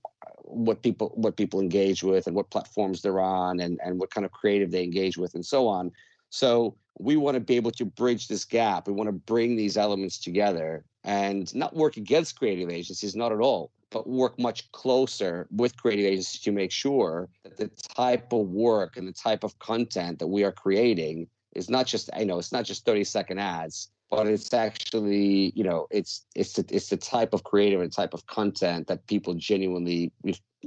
[0.44, 4.26] what people what people engage with and what platforms they're on and and what kind
[4.26, 5.92] of creative they engage with and so on.
[6.32, 8.88] So we want to be able to bridge this gap.
[8.88, 13.40] We want to bring these elements together and not work against creative agencies not at
[13.40, 13.72] all
[14.06, 19.08] work much closer with creative agencies to make sure that the type of work and
[19.08, 22.66] the type of content that we are creating is not just I know it's not
[22.66, 27.34] just 30 second ads but it's actually you know it's it's the, it's the type
[27.34, 30.12] of creative and type of content that people genuinely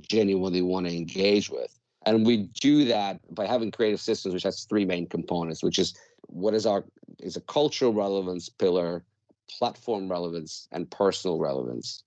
[0.02, 1.78] genuinely want to engage with.
[2.04, 5.96] And we do that by having creative systems which has three main components which is
[6.26, 6.84] what is our
[7.20, 9.04] is a cultural relevance pillar
[9.48, 12.02] platform relevance and personal relevance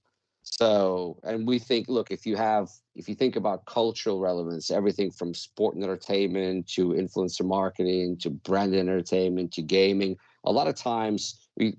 [0.51, 5.11] so and we think look if you have if you think about cultural relevance everything
[5.11, 10.75] from sport and entertainment to influencer marketing to brand entertainment to gaming a lot of
[10.75, 11.77] times we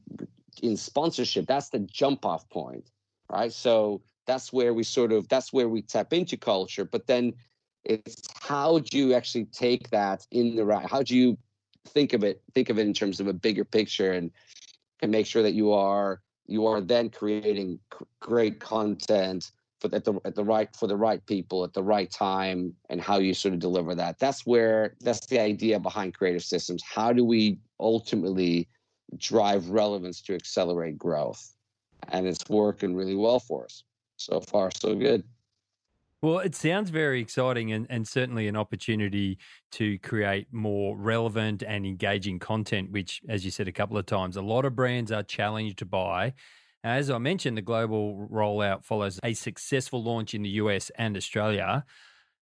[0.62, 2.90] in sponsorship that's the jump off point
[3.30, 3.52] right?
[3.52, 7.32] So that's where we sort of that's where we tap into culture but then
[7.84, 11.36] it's how do you actually take that in the right how do you
[11.88, 14.30] think of it think of it in terms of a bigger picture and
[15.02, 16.20] and make sure that you are
[16.50, 17.78] you are then creating
[18.20, 22.10] great content for at the at the right for the right people at the right
[22.10, 24.18] time and how you sort of deliver that.
[24.18, 26.82] That's where that's the idea behind creative systems.
[26.82, 28.68] How do we ultimately
[29.16, 31.54] drive relevance to accelerate growth?
[32.08, 33.84] And it's working really well for us.
[34.16, 35.24] So far so good
[36.22, 39.38] well, it sounds very exciting and, and certainly an opportunity
[39.72, 44.36] to create more relevant and engaging content, which, as you said a couple of times,
[44.36, 46.34] a lot of brands are challenged by.
[46.84, 51.84] As I mentioned, the global rollout follows a successful launch in the US and Australia.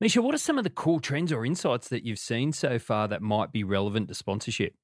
[0.00, 3.08] Misha, what are some of the cool trends or insights that you've seen so far
[3.08, 4.74] that might be relevant to sponsorship?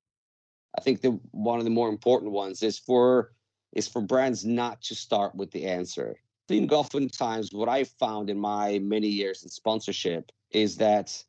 [0.79, 3.33] I think the one of the more important ones is for
[3.75, 6.17] is for brands not to start with the answer
[6.49, 11.23] think oftentimes what I found in my many years in sponsorship is that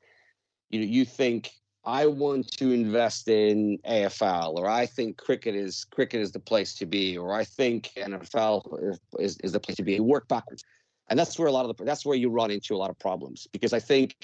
[0.69, 1.51] you know you think
[1.85, 6.73] I want to invest in AFL or I think cricket is cricket is the place
[6.75, 9.93] to be or I think NFL is, is the place to be.
[9.93, 10.63] You work backwards.
[11.09, 12.97] And that's where a lot of the that's where you run into a lot of
[12.99, 14.15] problems because I think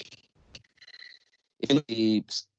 [1.60, 1.86] if you look,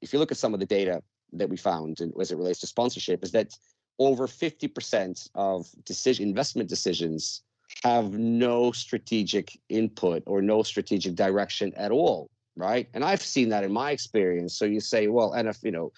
[0.03, 2.67] if you look at some of the data that we found as it relates to
[2.67, 3.57] sponsorship is that
[3.99, 7.43] over 50% of decision investment decisions
[7.85, 12.89] have no strategic input or no strategic direction at all, right?
[12.95, 14.57] And I've seen that in my experience.
[14.57, 15.93] So you say, well, and if you know,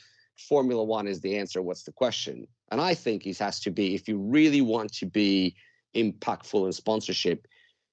[0.49, 1.63] Formula One is the answer.
[1.63, 2.47] What's the question?
[2.71, 5.55] And I think it has to be if you really want to be
[5.95, 7.47] impactful in sponsorship,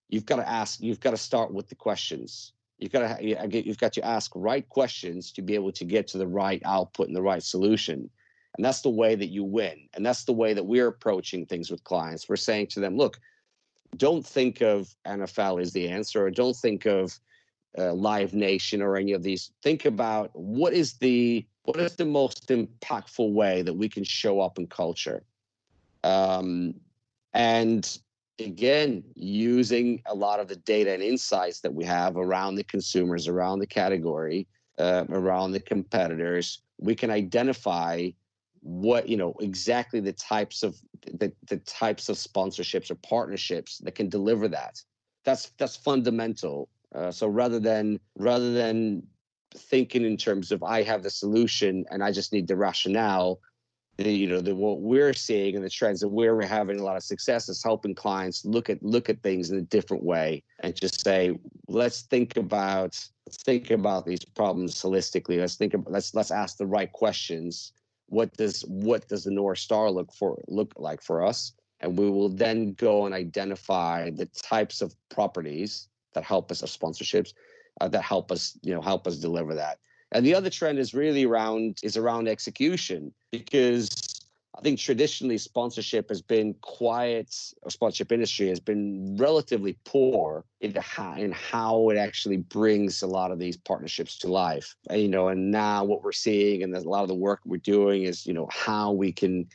[0.10, 0.80] you've got to ask.
[0.82, 2.54] You've got to start with the questions.
[2.78, 6.18] You've got to you've got to ask right questions to be able to get to
[6.18, 8.10] the right output and the right solution.
[8.58, 9.90] And that's the way that you win.
[9.94, 12.30] And that's the way that we're approaching things with clients.
[12.30, 13.20] We're saying to them, look,
[13.98, 17.20] don't think of NFL as the answer, or don't think of
[17.78, 19.52] uh, Live Nation or any of these.
[19.62, 24.40] Think about what is the what is the most impactful way that we can show
[24.40, 25.24] up in culture,
[26.04, 26.74] um,
[27.34, 27.98] and
[28.40, 33.28] again using a lot of the data and insights that we have around the consumers,
[33.28, 38.10] around the category, uh, around the competitors, we can identify
[38.66, 40.76] what you know exactly the types of
[41.14, 44.82] the, the types of sponsorships or partnerships that can deliver that.
[45.24, 46.68] That's that's fundamental.
[46.94, 49.04] Uh, so rather than rather than
[49.56, 53.40] thinking in terms of i have the solution and i just need the rationale
[53.98, 56.84] the, you know the what we're seeing and the trends and where we're having a
[56.84, 60.44] lot of success is helping clients look at look at things in a different way
[60.60, 61.32] and just say
[61.70, 65.40] let's think about let's think about these problems holistically.
[65.40, 67.74] Let's think about let's let's ask the right questions
[68.08, 71.54] what does what does the north star look for look like for us?
[71.80, 76.70] And we will then go and identify the types of properties that help us of
[76.70, 77.34] sponsorships
[77.82, 79.80] uh, that help us you know help us deliver that.
[80.12, 84.15] And the other trend is really around is around execution because
[84.58, 90.74] I think traditionally sponsorship has been quiet, or sponsorship industry has been relatively poor in
[90.76, 94.76] how, in how it actually brings a lot of these partnerships to life.
[94.90, 97.58] And, you know, and now what we're seeing and a lot of the work we're
[97.58, 99.48] doing is, you know, how we can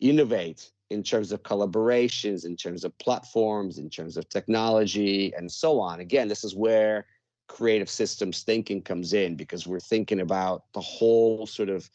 [0.00, 5.80] innovate in terms of collaborations, in terms of platforms, in terms of technology, and so
[5.80, 6.00] on.
[6.00, 7.06] Again, this is where
[7.48, 11.90] creative systems thinking comes in because we're thinking about the whole sort of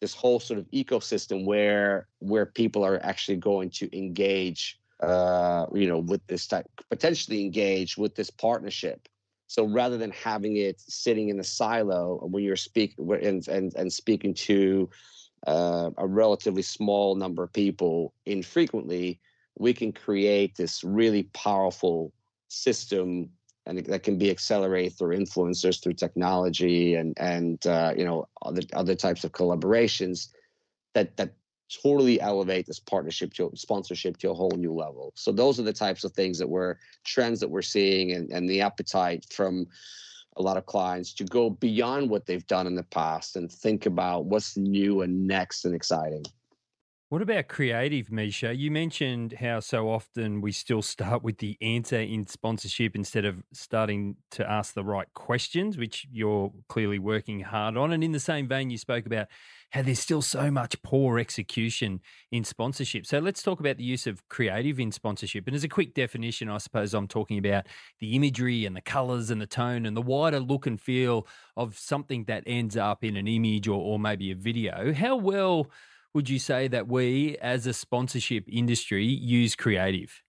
[0.00, 5.86] this whole sort of ecosystem where where people are actually going to engage uh, you
[5.86, 9.08] know with this type potentially engage with this partnership.
[9.50, 13.92] So rather than having it sitting in a silo when you're speaking and, and and
[13.92, 14.90] speaking to
[15.46, 19.20] uh, a relatively small number of people infrequently
[19.58, 22.12] we can create this really powerful
[22.48, 23.30] system
[23.68, 28.62] and that can be accelerated through influencers, through technology, and and uh, you know other
[28.72, 30.28] other types of collaborations
[30.94, 31.34] that that
[31.82, 35.12] totally elevate this partnership to sponsorship to a whole new level.
[35.14, 38.48] So those are the types of things that we're trends that we're seeing, and and
[38.48, 39.66] the appetite from
[40.38, 43.86] a lot of clients to go beyond what they've done in the past and think
[43.86, 46.24] about what's new and next and exciting.
[47.10, 48.54] What about creative, Misha?
[48.54, 53.42] You mentioned how so often we still start with the answer in sponsorship instead of
[53.50, 57.94] starting to ask the right questions, which you're clearly working hard on.
[57.94, 59.28] And in the same vein, you spoke about
[59.70, 63.06] how there's still so much poor execution in sponsorship.
[63.06, 65.46] So let's talk about the use of creative in sponsorship.
[65.46, 67.68] And as a quick definition, I suppose I'm talking about
[68.00, 71.78] the imagery and the colors and the tone and the wider look and feel of
[71.78, 74.92] something that ends up in an image or, or maybe a video.
[74.92, 75.70] How well
[76.18, 80.20] would you say that we, as a sponsorship industry, use creative?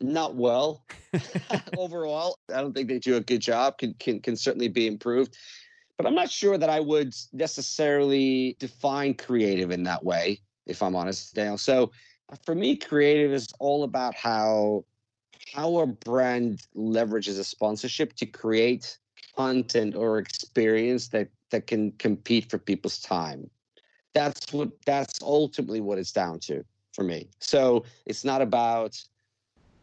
[0.00, 0.84] Not well.
[1.76, 3.78] Overall, I don't think they do a good job.
[3.78, 5.36] Can, can can certainly be improved,
[5.96, 10.40] but I'm not sure that I would necessarily define creative in that way.
[10.66, 11.58] If I'm honest, Daniel.
[11.58, 11.90] So
[12.44, 14.84] for me, creative is all about how
[15.52, 18.98] how a brand leverages a sponsorship to create
[19.34, 23.50] content or experience that that can compete for people's time.
[24.18, 27.28] That's what that's ultimately what it's down to for me.
[27.38, 29.00] So it's not about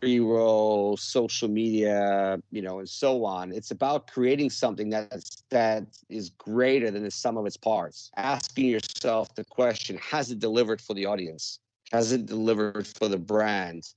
[0.01, 3.53] pre-roll, social media, you know, and so on.
[3.53, 8.11] It's about creating something that's that is greater than the sum of its parts.
[8.17, 11.59] Asking yourself the question: Has it delivered for the audience?
[11.93, 13.87] Has it delivered for the brand?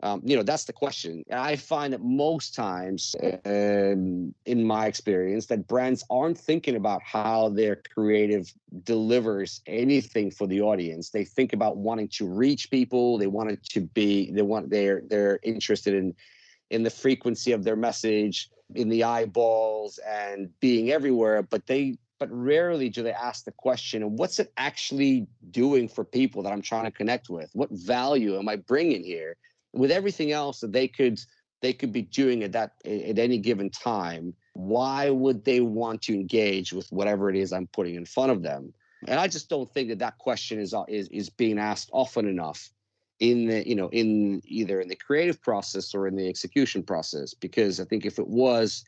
[0.00, 1.24] Um, you know, that's the question.
[1.32, 7.48] I find that most times, um, in my experience, that brands aren't thinking about how
[7.48, 8.52] their creative
[8.84, 11.10] delivers anything for the audience.
[11.10, 13.18] They think about wanting to reach people.
[13.18, 14.30] They want it to be.
[14.30, 14.70] They want.
[14.70, 16.14] They're they're interested in
[16.70, 21.42] in the frequency of their message, in the eyeballs, and being everywhere.
[21.42, 26.04] But they but rarely do they ask the question and what's it actually doing for
[26.04, 29.36] people that i'm trying to connect with what value am i bringing here
[29.72, 31.20] with everything else that they could
[31.60, 36.14] they could be doing at that at any given time why would they want to
[36.14, 38.72] engage with whatever it is i'm putting in front of them?
[39.06, 42.26] And i just don't think that that question is uh, is, is being asked often
[42.26, 42.70] enough
[43.20, 47.34] in the you know in either in the creative process or in the execution process
[47.34, 48.84] because i think if it was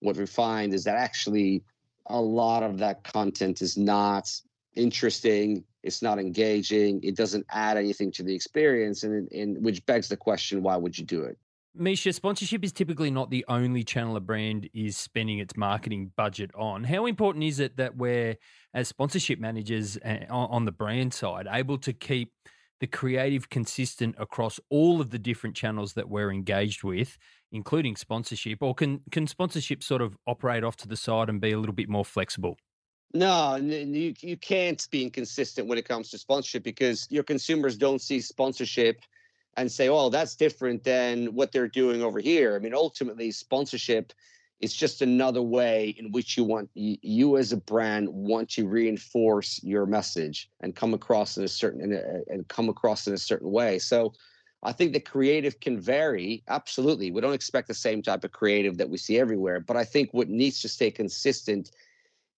[0.00, 1.62] what we find is that actually
[2.06, 4.30] a lot of that content is not
[4.76, 10.08] interesting it's not engaging it doesn't add anything to the experience and, and which begs
[10.08, 11.36] the question why would you do it
[11.72, 16.50] Misha, sponsorship is typically not the only channel a brand is spending its marketing budget
[16.56, 16.82] on.
[16.82, 18.36] How important is it that we're,
[18.74, 22.32] as sponsorship managers uh, on the brand side, able to keep
[22.80, 27.18] the creative consistent across all of the different channels that we're engaged with,
[27.52, 31.52] including sponsorship, or can can sponsorship sort of operate off to the side and be
[31.52, 32.56] a little bit more flexible?
[33.12, 38.00] No, you you can't be inconsistent when it comes to sponsorship because your consumers don't
[38.00, 39.00] see sponsorship
[39.56, 44.12] and say, "Oh, that's different than what they're doing over here." I mean, ultimately, sponsorship
[44.60, 49.60] is just another way in which you want you as a brand want to reinforce
[49.64, 51.92] your message and come across in a certain
[52.28, 53.80] and come across in a certain way.
[53.80, 54.12] So,
[54.62, 56.44] I think the creative can vary.
[56.46, 59.84] Absolutely, we don't expect the same type of creative that we see everywhere, but I
[59.84, 61.72] think what needs to stay consistent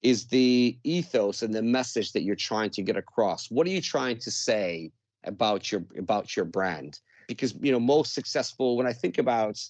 [0.03, 3.51] is the ethos and the message that you're trying to get across.
[3.51, 4.91] What are you trying to say
[5.25, 6.99] about your about your brand?
[7.29, 9.61] Because you know, most successful when I think about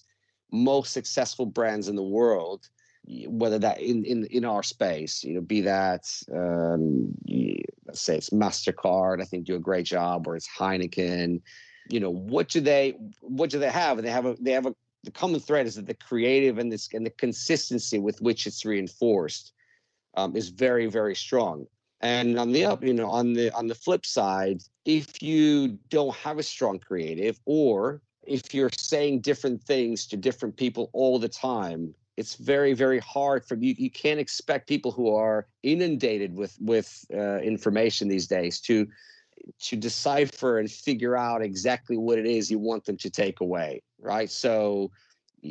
[0.51, 2.67] most successful brands in the world,
[3.27, 7.13] whether that in in, in our space, you know, be that um,
[7.85, 11.41] let's say it's Mastercard, I think do a great job, or it's Heineken.
[11.89, 14.01] You know, what do they what do they have?
[14.01, 16.89] They have a they have a the common thread is that the creative and this
[16.93, 19.53] and the consistency with which it's reinforced
[20.15, 21.65] um, is very very strong.
[22.01, 26.13] And on the up, you know, on the on the flip side, if you don't
[26.15, 31.29] have a strong creative, or if you're saying different things to different people all the
[31.29, 33.73] time, it's very very hard for you.
[33.77, 38.87] You can't expect people who are inundated with with uh, information these days to
[39.59, 43.81] to decipher and figure out exactly what it is you want them to take away,
[43.99, 44.29] right?
[44.29, 44.91] So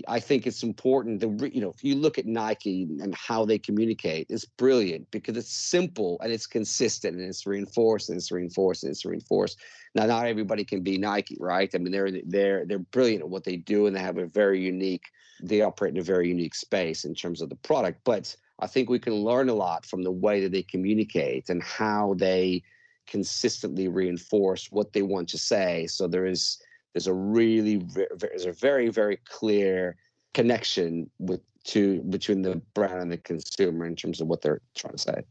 [0.08, 3.58] I think it's important that you know if you look at Nike and how they
[3.58, 8.84] communicate, it's brilliant because it's simple and it's consistent and it's reinforced and it's reinforced
[8.84, 9.58] and it's reinforced.
[9.94, 11.70] Now, not everybody can be Nike, right?
[11.74, 14.60] I mean, they're they're they're brilliant at what they do and they have a very
[14.60, 15.04] unique.
[15.42, 18.88] They operate in a very unique space in terms of the product, but I think
[18.88, 22.62] we can learn a lot from the way that they communicate and how they
[23.06, 25.86] consistently reinforce what they want to say.
[25.88, 26.62] So there is
[26.94, 29.96] there's a really there's a very very clear
[30.34, 34.94] connection with to between the brand and the consumer in terms of what they're trying
[34.94, 35.22] to say.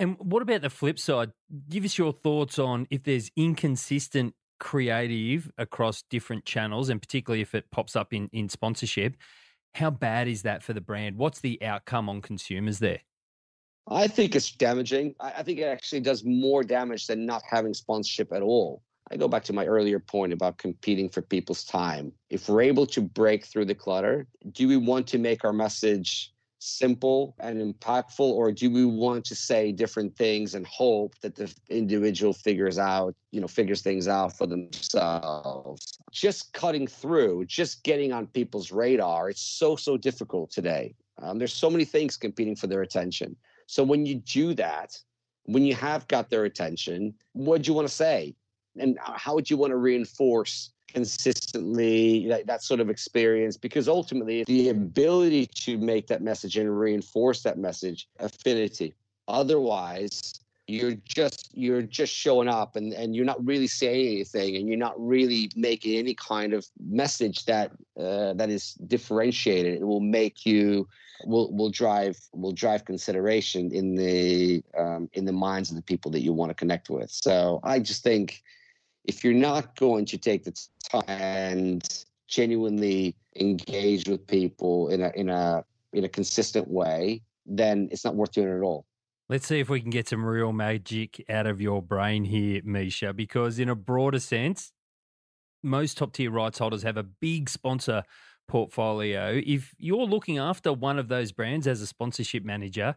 [0.00, 1.30] And what about the flip side?
[1.68, 7.54] Give us your thoughts on if there's inconsistent creative across different channels, and particularly if
[7.54, 9.16] it pops up in, in sponsorship.
[9.74, 11.16] How bad is that for the brand?
[11.16, 13.00] What's the outcome on consumers there?
[13.88, 15.14] I think it's damaging.
[15.18, 18.82] I think it actually does more damage than not having sponsorship at all.
[19.12, 22.12] I go back to my earlier point about competing for people's time.
[22.30, 26.32] If we're able to break through the clutter, do we want to make our message
[26.60, 31.54] simple and impactful, or do we want to say different things and hope that the
[31.68, 35.98] individual figures out, you know, figures things out for themselves?
[36.10, 40.94] Just cutting through, just getting on people's radar, it's so, so difficult today.
[41.20, 43.36] Um, there's so many things competing for their attention.
[43.66, 44.98] So when you do that,
[45.44, 48.36] when you have got their attention, what do you want to say?
[48.78, 53.56] And how would you want to reinforce consistently that, that sort of experience?
[53.56, 58.94] Because ultimately, the ability to make that message and reinforce that message, affinity.
[59.28, 64.68] Otherwise, you're just you're just showing up and, and you're not really saying anything and
[64.68, 70.00] you're not really making any kind of message that uh, that is differentiated it will
[70.00, 70.88] make you
[71.24, 76.10] will will drive will drive consideration in the um, in the minds of the people
[76.10, 78.42] that you want to connect with so i just think
[79.04, 80.52] if you're not going to take the
[80.90, 87.88] time and genuinely engage with people in a in a in a consistent way then
[87.90, 88.86] it's not worth doing it at all
[89.28, 93.14] Let's see if we can get some real magic out of your brain here, Misha,
[93.14, 94.72] because in a broader sense,
[95.62, 98.02] most top tier rights holders have a big sponsor
[98.46, 99.40] portfolio.
[99.42, 102.94] If you're looking after one of those brands as a sponsorship manager,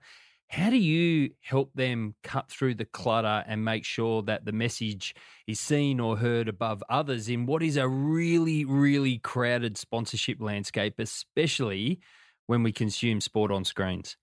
[0.47, 5.15] how do you help them cut through the clutter and make sure that the message
[5.47, 10.99] is seen or heard above others in what is a really, really crowded sponsorship landscape,
[10.99, 11.99] especially
[12.47, 14.17] when we consume sport on screens?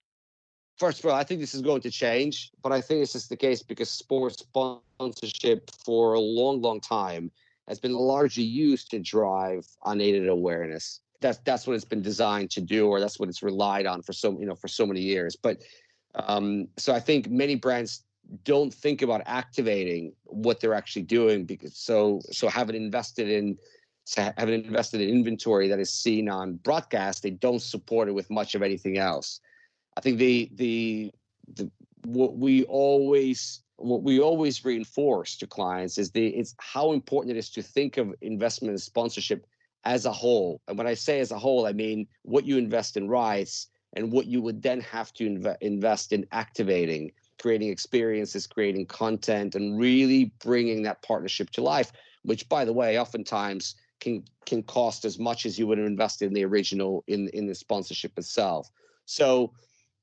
[0.82, 3.28] first of all, I think this is going to change, but I think this is
[3.28, 7.30] the case because sports sponsorship for a long, long time
[7.68, 11.00] has been largely used to drive unaided awareness.
[11.20, 14.12] That's that's what it's been designed to do, or that's what it's relied on for
[14.12, 15.36] so you know for so many years.
[15.36, 15.62] But
[16.14, 18.04] um, so I think many brands
[18.44, 23.58] don't think about activating what they're actually doing because so so having invested in
[24.16, 28.54] having invested in inventory that is seen on broadcast, they don't support it with much
[28.54, 29.40] of anything else.
[29.96, 31.12] I think the the
[31.54, 31.70] the
[32.04, 37.38] what we always what we always reinforce to clients is the it's how important it
[37.38, 39.46] is to think of investment and sponsorship
[39.84, 40.60] as a whole.
[40.68, 44.12] And when I say as a whole, I mean what you invest in rights and
[44.12, 49.78] what you would then have to inv- invest in activating, creating experiences, creating content, and
[49.78, 51.93] really bringing that partnership to life.
[52.22, 56.26] Which, by the way, oftentimes can can cost as much as you would have invested
[56.26, 58.70] in the original in in the sponsorship itself.
[59.05, 59.53] So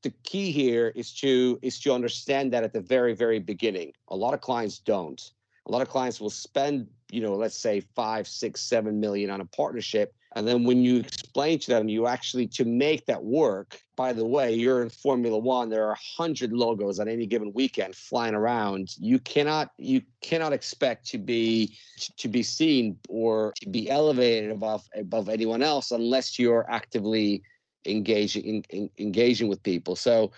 [0.01, 4.15] the key here is to is to understand that at the very very beginning a
[4.15, 5.31] lot of clients don't
[5.65, 9.41] a lot of clients will spend you know let's say five six seven million on
[9.41, 13.81] a partnership and then when you explain to them you actually to make that work
[13.95, 17.95] by the way you're in formula one there are 100 logos on any given weekend
[17.95, 21.77] flying around you cannot you cannot expect to be
[22.17, 27.41] to be seen or to be elevated above above anyone else unless you're actively
[27.85, 29.95] engaging in, in, engaging with people.
[29.95, 30.31] So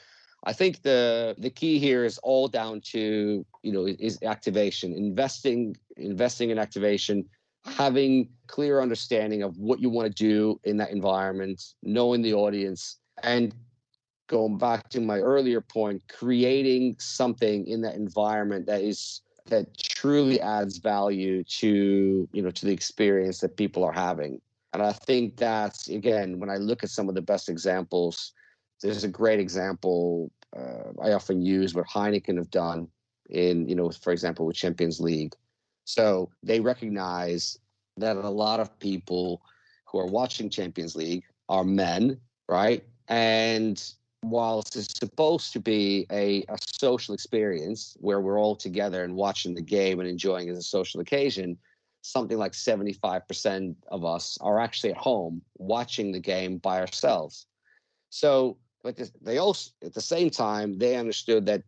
[0.43, 5.75] I think the the key here is all down to you know is activation, investing
[5.97, 7.25] investing in activation,
[7.65, 12.97] having clear understanding of what you want to do in that environment, knowing the audience,
[13.23, 13.53] and
[14.27, 20.39] going back to my earlier point, creating something in that environment that is that truly
[20.39, 24.39] adds value to you know to the experience that people are having
[24.73, 28.31] and I think that's, again, when I look at some of the best examples,
[28.81, 32.87] there's a great example uh, I often use what Heineken have done
[33.29, 35.33] in, you know, for example, with Champions League.
[35.85, 37.57] So they recognize
[37.97, 39.41] that a lot of people
[39.85, 42.17] who are watching Champions League are men,
[42.47, 42.83] right?
[43.07, 43.81] And
[44.23, 49.53] whilst it's supposed to be a, a social experience where we're all together and watching
[49.53, 51.57] the game and enjoying it as a social occasion,
[52.01, 57.45] something like 75% of us are actually at home watching the game by ourselves.
[58.09, 61.63] So, but they also, at the same time, they understood that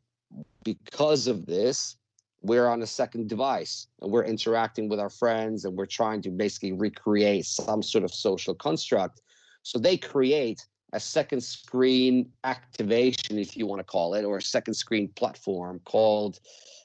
[0.64, 1.98] because of this,
[2.44, 6.30] we're on a second device and we're interacting with our friends and we're trying to
[6.30, 9.22] basically recreate some sort of social construct.
[9.64, 14.42] So they create a second screen activation, if you want to call it, or a
[14.42, 16.40] second screen platform called,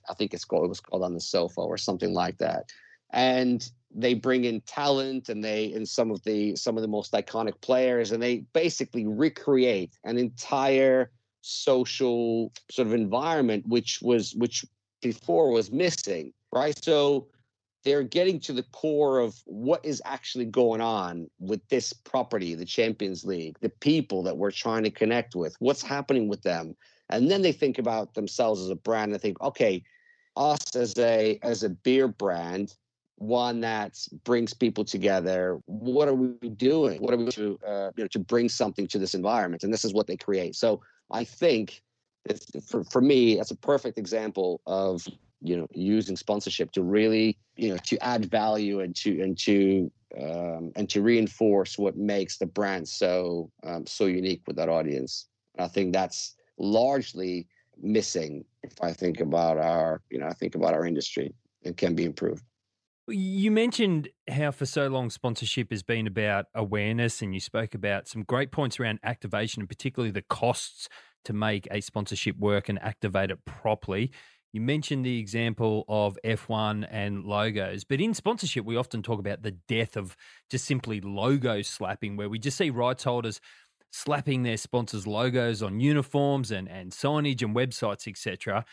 [0.08, 2.70] I think it's called, it was called on the sofa or something like that
[3.10, 7.12] and they bring in talent and they and some of the some of the most
[7.12, 14.64] iconic players and they basically recreate an entire social sort of environment which was which
[15.02, 17.26] before was missing right so
[17.84, 22.64] they're getting to the core of what is actually going on with this property the
[22.64, 26.74] champions league the people that we're trying to connect with what's happening with them
[27.10, 29.82] and then they think about themselves as a brand and think okay
[30.36, 32.74] us as a as a beer brand
[33.18, 35.60] one that brings people together.
[35.66, 37.02] What are we doing?
[37.02, 39.64] What are we to uh, you know to bring something to this environment?
[39.64, 40.56] And this is what they create.
[40.56, 40.80] So
[41.10, 41.82] I think
[42.66, 45.06] for for me, that's a perfect example of
[45.40, 49.90] you know using sponsorship to really you know to add value and to and to
[50.20, 55.28] um, and to reinforce what makes the brand so um, so unique with that audience.
[55.58, 57.46] I think that's largely
[57.80, 61.94] missing if I think about our, you know, I think about our industry, it can
[61.94, 62.42] be improved.
[63.10, 68.06] You mentioned how for so long sponsorship has been about awareness, and you spoke about
[68.06, 70.90] some great points around activation and particularly the costs
[71.24, 74.12] to make a sponsorship work and activate it properly.
[74.52, 79.42] You mentioned the example of F1 and logos, but in sponsorship, we often talk about
[79.42, 80.14] the death of
[80.50, 83.40] just simply logo slapping, where we just see rights holders
[83.90, 88.66] slapping their sponsors' logos on uniforms and, and signage and websites, etc.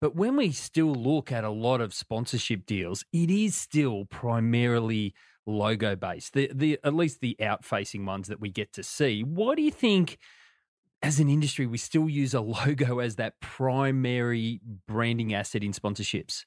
[0.00, 5.14] But when we still look at a lot of sponsorship deals, it is still primarily
[5.46, 6.32] logo based.
[6.32, 9.22] The the at least the out facing ones that we get to see.
[9.22, 10.18] Why do you think?
[11.02, 16.44] as an industry, we still use a logo as that primary branding asset in sponsorships?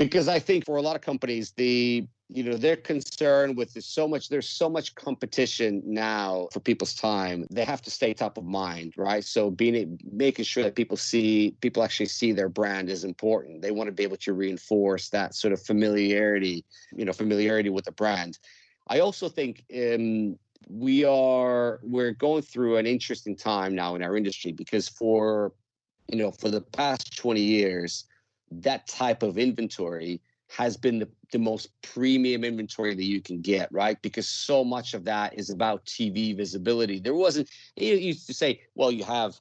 [0.00, 4.08] Because I think for a lot of companies, the you know they're concerned with so
[4.08, 8.44] much there's so much competition now for people's time they have to stay top of
[8.44, 9.24] mind right?
[9.24, 13.60] So being making sure that people see people actually see their brand is important.
[13.60, 16.64] They want to be able to reinforce that sort of familiarity
[16.96, 18.38] you know familiarity with the brand.
[18.88, 20.38] I also think um,
[20.70, 25.52] we are we're going through an interesting time now in our industry because for
[26.08, 28.06] you know for the past 20 years
[28.50, 33.68] that type of inventory has been the, the most premium inventory that you can get
[33.72, 38.34] right because so much of that is about tv visibility there wasn't you used to
[38.34, 39.38] say well you have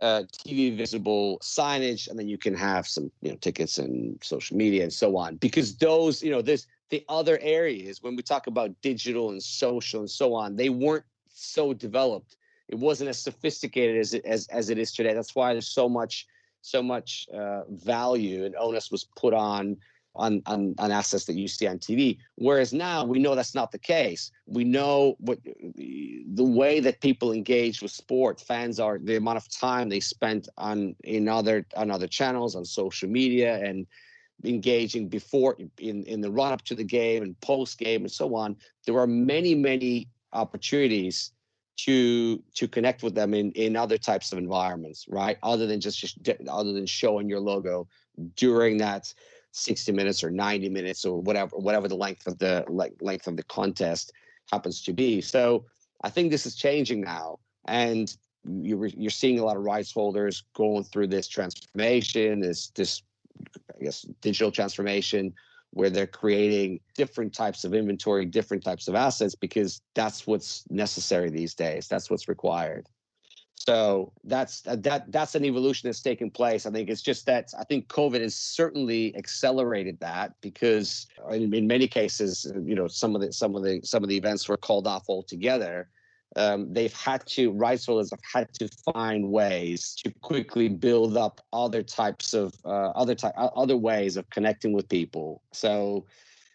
[0.00, 4.56] uh, TV visible signage, and then you can have some, you know, tickets and social
[4.56, 5.36] media and so on.
[5.36, 10.00] Because those, you know, this the other areas when we talk about digital and social
[10.00, 12.36] and so on, they weren't so developed.
[12.68, 15.14] It wasn't as sophisticated as it as as it is today.
[15.14, 16.26] That's why there's so much
[16.62, 19.76] so much uh, value and onus was put on
[20.14, 22.18] on, on on assets that you see on TV.
[22.36, 24.30] Whereas now we know that's not the case.
[24.46, 29.48] We know what the way that people engage with sport, fans are the amount of
[29.50, 33.86] time they spent on in other on other channels on social media and
[34.44, 38.34] engaging before in in the run up to the game and post game and so
[38.34, 38.56] on.
[38.86, 41.32] There are many many opportunities
[41.84, 45.38] to to connect with them in in other types of environments, right?
[45.42, 46.16] Other than just, just
[46.48, 47.88] other than showing your logo
[48.36, 49.12] during that
[49.52, 53.36] 60 minutes or 90 minutes or whatever whatever the length of the like length of
[53.36, 54.12] the contest
[54.50, 55.20] happens to be.
[55.20, 55.64] So
[56.02, 58.14] I think this is changing now, and
[58.44, 63.02] you're you're seeing a lot of rights holders going through this transformation, this this
[63.78, 65.32] I guess digital transformation
[65.72, 71.30] where they're creating different types of inventory, different types of assets because that's what's necessary
[71.30, 71.86] these days.
[71.86, 72.88] That's what's required.
[73.54, 76.64] So that's that that's an evolution that's taking place.
[76.64, 81.66] I think it's just that I think COVID has certainly accelerated that because in, in
[81.66, 84.56] many cases, you know, some of the some of the some of the events were
[84.56, 85.90] called off altogether.
[86.36, 91.40] Um, they've had to rights holders have had to find ways to quickly build up
[91.52, 95.42] other types of uh, other type other ways of connecting with people.
[95.52, 96.06] So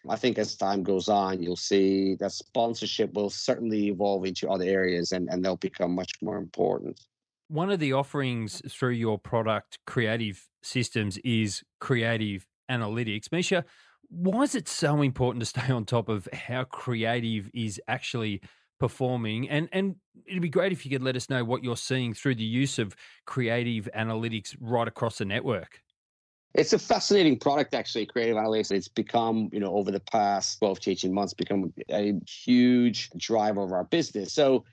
[0.08, 4.64] I think as time goes on, you'll see that sponsorship will certainly evolve into other
[4.64, 7.00] areas and, and they'll become much more important.
[7.48, 13.30] One of the offerings through your product, Creative Systems, is creative analytics.
[13.30, 13.64] Misha,
[14.08, 18.40] why is it so important to stay on top of how creative is actually
[18.78, 19.48] performing?
[19.48, 19.96] And and
[20.26, 22.78] it'd be great if you could let us know what you're seeing through the use
[22.78, 22.96] of
[23.26, 25.82] creative analytics right across the network.
[26.56, 28.72] It's a fascinating product, actually, Creative Analytics.
[28.72, 33.62] It's become, you know, over the past 12 to 18 months, become a huge driver
[33.62, 34.32] of our business.
[34.32, 34.64] So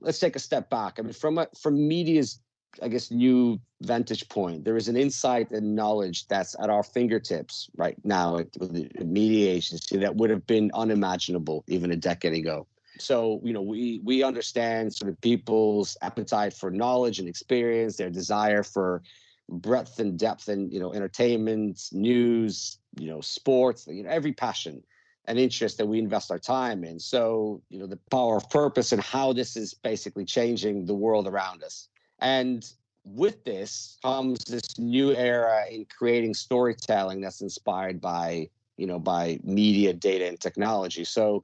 [0.00, 0.98] let's take a step back.
[0.98, 2.40] I mean, from a, from media's,
[2.80, 7.68] I guess, new vantage point, there is an insight and knowledge that's at our fingertips
[7.76, 12.68] right now with the media agency that would have been unimaginable even a decade ago.
[12.98, 18.10] So, you know, we we understand sort of people's appetite for knowledge and experience, their
[18.10, 19.02] desire for
[19.48, 24.82] breadth and depth and you know entertainment news you know sports you know every passion
[25.26, 26.98] and interest that we invest our time in.
[26.98, 31.26] So you know the power of purpose and how this is basically changing the world
[31.26, 31.88] around us.
[32.20, 32.64] And
[33.04, 39.38] with this comes this new era in creating storytelling that's inspired by you know by
[39.42, 41.04] media data and technology.
[41.04, 41.42] So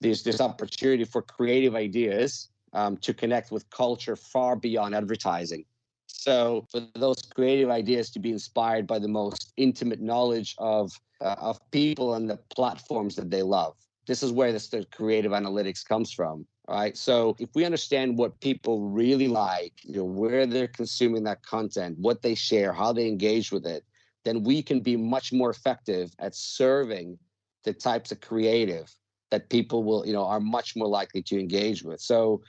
[0.00, 5.64] there's this opportunity for creative ideas um, to connect with culture far beyond advertising
[6.06, 11.34] so for those creative ideas to be inspired by the most intimate knowledge of uh,
[11.38, 13.74] of people and the platforms that they love.
[14.06, 16.46] This is where this, the creative analytics comes from.
[16.68, 16.96] Right.
[16.96, 21.96] So if we understand what people really like, you know, where they're consuming that content,
[21.98, 23.84] what they share, how they engage with it,
[24.24, 27.18] then we can be much more effective at serving
[27.62, 28.92] the types of creative
[29.30, 32.00] that people will, you know, are much more likely to engage with.
[32.00, 32.42] So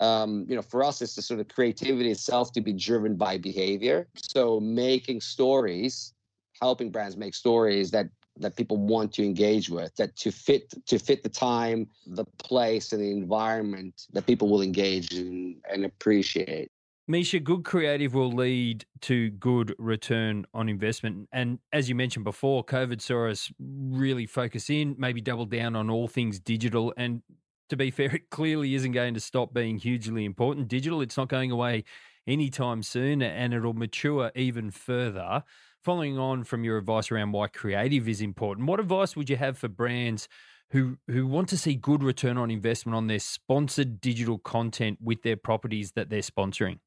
[0.00, 3.38] um, you know, for us, it's the sort of creativity itself to be driven by
[3.38, 4.08] behavior.
[4.16, 6.12] So making stories,
[6.60, 8.08] helping brands make stories that
[8.38, 12.92] that people want to engage with, that to fit to fit the time, the place,
[12.92, 16.70] and the environment that people will engage in and appreciate.
[17.06, 21.28] Misha, good creative will lead to good return on investment.
[21.32, 25.90] And as you mentioned before, COVID saw us really focus in, maybe double down on
[25.90, 26.94] all things digital.
[26.96, 27.20] And
[27.68, 30.68] to be fair, it clearly isn't going to stop being hugely important.
[30.68, 31.84] Digital, it's not going away
[32.26, 35.42] anytime soon, and it'll mature even further.
[35.82, 39.58] Following on from your advice around why creative is important, what advice would you have
[39.58, 40.26] for brands
[40.70, 45.22] who who want to see good return on investment on their sponsored digital content with
[45.22, 46.78] their properties that they're sponsoring?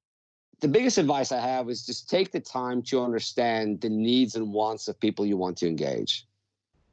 [0.59, 4.51] The biggest advice I have is just take the time to understand the needs and
[4.51, 6.25] wants of people you want to engage.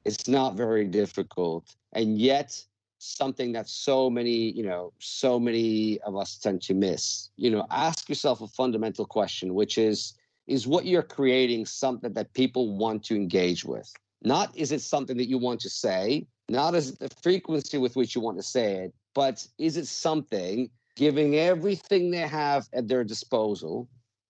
[0.05, 2.63] It's not very difficult, and yet
[2.99, 7.31] something that so many you know so many of us tend to miss.
[7.37, 10.13] You know ask yourself a fundamental question which is
[10.47, 13.91] is what you're creating something that people want to engage with?
[14.23, 16.27] Not is it something that you want to say?
[16.51, 19.87] Not is it the frequency with which you want to say it but is it
[19.87, 23.89] something giving everything they have at their disposal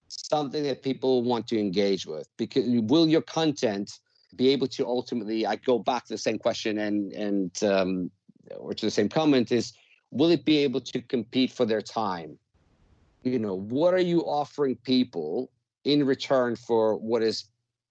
[0.09, 3.91] something that people want to engage with because will your content
[4.37, 8.11] be able to ultimately i go back to the same question and and um,
[8.57, 9.73] or to the same comment is
[10.11, 12.39] will it be able to compete for their time?
[13.23, 15.51] You know what are you offering people
[15.85, 17.45] in return for what is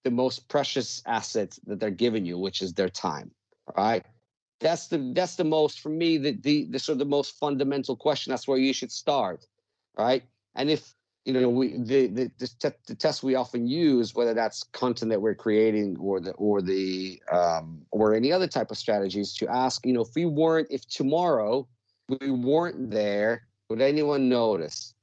[0.04, 3.30] the most precious asset that they're giving you which is their time
[3.76, 4.04] right
[4.64, 7.94] that's the that's the most for me the the, the sort of the most fundamental
[7.94, 8.30] question.
[8.30, 9.46] That's where you should start
[9.96, 10.22] right?
[10.54, 10.94] And if
[11.24, 15.22] you know we the the, the, the test we often use whether that's content that
[15.22, 19.86] we're creating or the or the um, or any other type of strategies to ask
[19.86, 21.66] you know if we weren't if tomorrow
[22.08, 24.94] we weren't there would anyone notice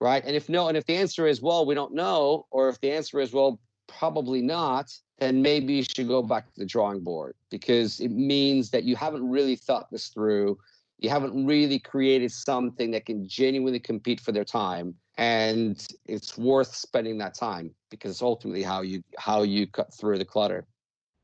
[0.00, 0.22] right?
[0.24, 2.92] And if no and if the answer is well we don't know or if the
[2.92, 7.34] answer is well probably not then maybe you should go back to the drawing board
[7.50, 10.58] because it means that you haven't really thought this through.
[10.98, 16.74] You haven't really created something that can genuinely compete for their time and it's worth
[16.74, 20.66] spending that time because it's ultimately how you how you cut through the clutter.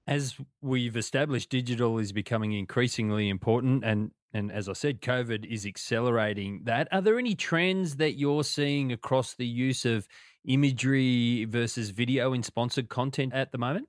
[0.07, 5.65] As we've established digital is becoming increasingly important and and as i said covid is
[5.65, 6.89] accelerating that.
[6.91, 10.09] Are there any trends that you're seeing across the use of
[10.47, 13.89] imagery versus video in sponsored content at the moment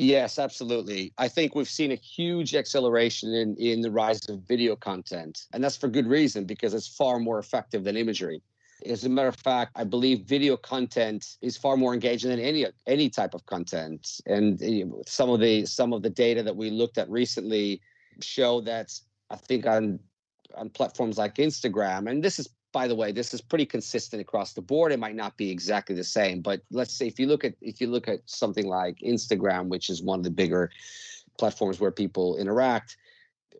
[0.00, 1.12] Yes, absolutely.
[1.18, 5.46] I think we've seen a huge acceleration in, in the rise of video content.
[5.52, 8.40] And that's for good reason because it's far more effective than imagery.
[8.86, 12.64] As a matter of fact, I believe video content is far more engaging than any
[12.86, 14.20] any type of content.
[14.24, 17.80] And eh, some of the some of the data that we looked at recently
[18.20, 18.92] show that
[19.30, 19.98] I think on
[20.54, 24.52] on platforms like Instagram, and this is by the way, this is pretty consistent across
[24.52, 24.92] the board.
[24.92, 27.80] It might not be exactly the same, but let's say if you look at if
[27.80, 30.70] you look at something like Instagram, which is one of the bigger
[31.38, 32.96] platforms where people interact,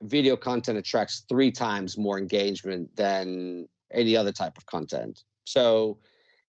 [0.02, 5.24] video content attracts three times more engagement than any other type of content.
[5.44, 5.98] So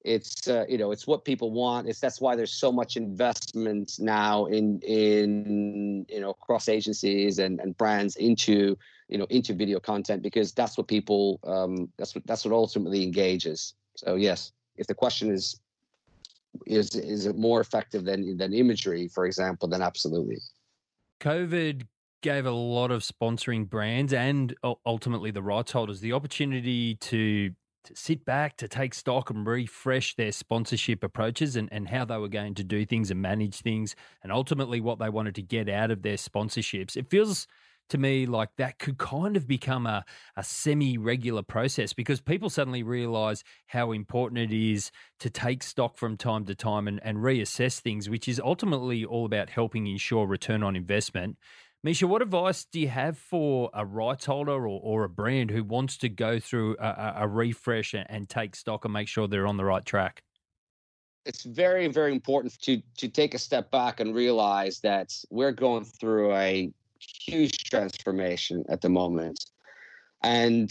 [0.09, 1.87] it's uh, you know it's what people want.
[1.87, 7.59] It's that's why there's so much investment now in in you know cross agencies and
[7.59, 8.75] and brands into
[9.07, 13.03] you know into video content because that's what people um, that's what that's what ultimately
[13.03, 13.75] engages.
[13.95, 15.59] So yes, if the question is
[16.65, 20.39] is is it more effective than than imagery, for example, then absolutely.
[21.21, 21.85] COVID
[22.21, 24.53] gave a lot of sponsoring brands and
[24.85, 27.51] ultimately the rights holders the opportunity to
[27.89, 32.17] to sit back, to take stock and refresh their sponsorship approaches and, and how they
[32.17, 35.67] were going to do things and manage things, and ultimately what they wanted to get
[35.67, 36.95] out of their sponsorships.
[36.95, 37.47] It feels
[37.89, 40.05] to me like that could kind of become a,
[40.37, 45.97] a semi regular process because people suddenly realize how important it is to take stock
[45.97, 50.27] from time to time and, and reassess things, which is ultimately all about helping ensure
[50.27, 51.37] return on investment.
[51.81, 55.63] Misha, what advice do you have for a rights holder or, or a brand who
[55.63, 59.47] wants to go through a, a refresh and, and take stock and make sure they're
[59.47, 60.21] on the right track?
[61.25, 65.85] It's very, very important to to take a step back and realize that we're going
[65.85, 66.69] through a
[66.99, 69.39] huge transformation at the moment.
[70.21, 70.69] And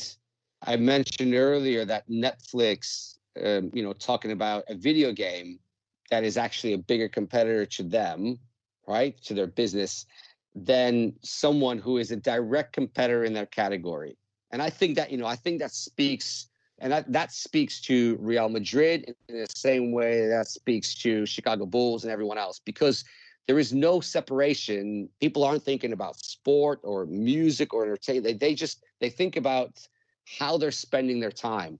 [0.63, 5.59] I mentioned earlier that Netflix, um, you know, talking about a video game
[6.11, 8.39] that is actually a bigger competitor to them,
[8.87, 10.07] right, to their business,
[10.65, 14.17] than someone who is a direct competitor in their category.
[14.51, 16.49] And I think that, you know, I think that speaks,
[16.79, 21.67] and that, that speaks to Real Madrid in the same way that speaks to Chicago
[21.67, 23.05] Bulls and everyone else, because
[23.47, 25.09] there is no separation.
[25.21, 28.25] People aren't thinking about sport or music or entertainment.
[28.25, 29.87] They, they just they think about
[30.39, 31.79] how they're spending their time,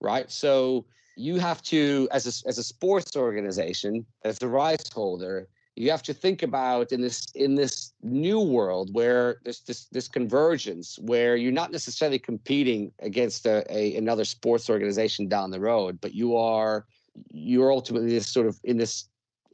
[0.00, 0.30] right?
[0.30, 5.48] So you have to, as a, as a sports organization, as a rights holder,
[5.78, 10.08] you have to think about in this in this new world where there's this this
[10.08, 16.00] convergence where you're not necessarily competing against a, a another sports organization down the road,
[16.00, 16.86] but you are
[17.30, 19.08] you're ultimately this sort of in this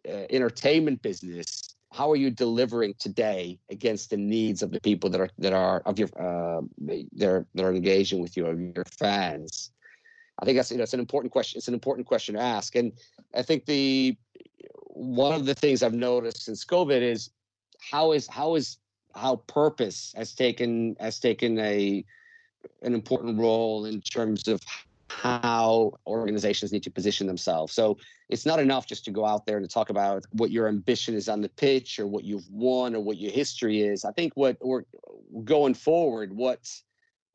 [0.09, 5.21] uh, entertainment business how are you delivering today against the needs of the people that
[5.21, 6.61] are that are of your uh,
[7.13, 9.71] they're that are engaging with you of your fans?
[10.41, 12.75] I think that's you know it's an important question it's an important question to ask.
[12.75, 12.93] And
[13.35, 14.17] i think the
[14.95, 17.31] one of the things i've noticed since covid is
[17.91, 18.79] how is how is
[19.15, 22.05] how purpose has taken has taken a
[22.83, 24.61] an important role in terms of
[25.09, 27.73] how organizations need to position themselves.
[27.73, 31.15] So it's not enough just to go out there and talk about what your ambition
[31.15, 34.05] is on the pitch or what you've won or what your history is.
[34.05, 34.85] I think what we're
[35.45, 36.69] going forward, what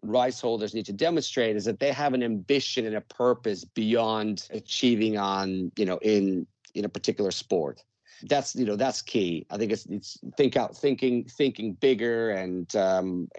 [0.01, 4.47] rights holders need to demonstrate is that they have an ambition and a purpose beyond
[4.51, 7.83] achieving on, you know, in in a particular sport.
[8.23, 9.45] That's you know that's key.
[9.49, 13.29] I think it's it's think out thinking thinking bigger and um,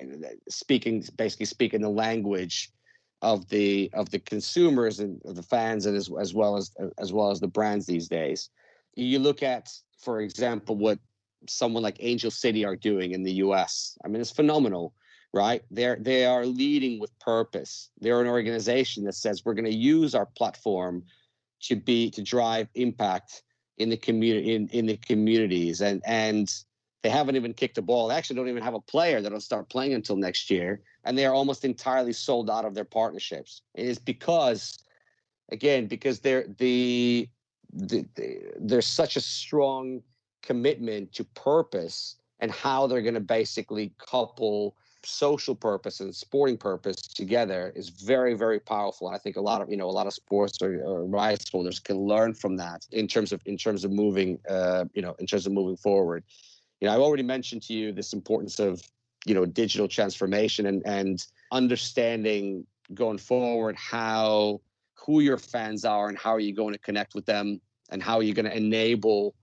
[0.48, 2.72] speaking basically speaking the language
[3.22, 7.30] of the of the consumers and the fans and as, as well as as well
[7.30, 8.48] as the brands these days
[8.94, 9.68] you look at
[9.98, 10.98] for example what
[11.48, 14.94] someone like angel city are doing in the us i mean it's phenomenal
[15.32, 19.74] right they're they are leading with purpose they're an organization that says we're going to
[19.74, 21.02] use our platform
[21.62, 23.42] to be to drive impact
[23.78, 26.64] in the community in, in the communities and and
[27.02, 28.08] they haven't even kicked a ball.
[28.08, 30.82] They actually don't even have a player that'll start playing until next year.
[31.04, 33.62] And they are almost entirely sold out of their partnerships.
[33.74, 34.78] It is because,
[35.50, 37.28] again, because they're the,
[37.72, 40.02] the, the there's such a strong
[40.42, 46.96] commitment to purpose and how they're going to basically couple social purpose and sporting purpose
[46.96, 49.08] together is very very powerful.
[49.08, 51.78] I think a lot of you know a lot of sports or, or rights holders
[51.78, 55.26] can learn from that in terms of in terms of moving uh, you know in
[55.26, 56.24] terms of moving forward.
[56.80, 58.82] You know, I've already mentioned to you this importance of,
[59.26, 64.60] you know, digital transformation and and understanding going forward how
[64.94, 68.16] who your fans are and how are you going to connect with them and how
[68.16, 69.34] are you going to enable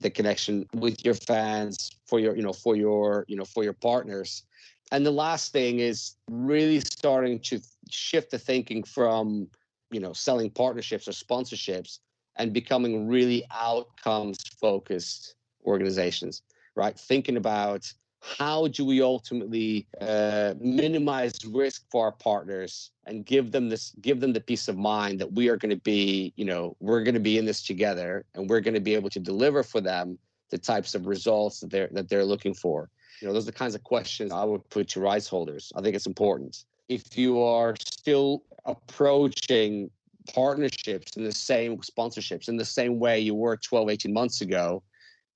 [0.00, 3.72] the connection with your fans for your you know for your you know for your
[3.72, 4.44] partners
[4.92, 7.60] and the last thing is really starting to
[7.90, 9.48] shift the thinking from
[9.90, 11.98] you know selling partnerships or sponsorships
[12.36, 15.34] and becoming really outcomes focused
[15.64, 16.42] organizations
[16.76, 16.96] right?
[16.96, 23.68] Thinking about how do we ultimately uh, minimize risk for our partners and give them
[23.68, 26.76] this give them the peace of mind that we are going to be you know
[26.80, 29.62] we're going to be in this together and we're going to be able to deliver
[29.62, 30.18] for them
[30.50, 32.90] the types of results that they're that they're looking for
[33.20, 35.80] you know those are the kinds of questions i would put to rights holders i
[35.80, 39.90] think it's important if you are still approaching
[40.32, 44.82] partnerships in the same sponsorships in the same way you were 12 18 months ago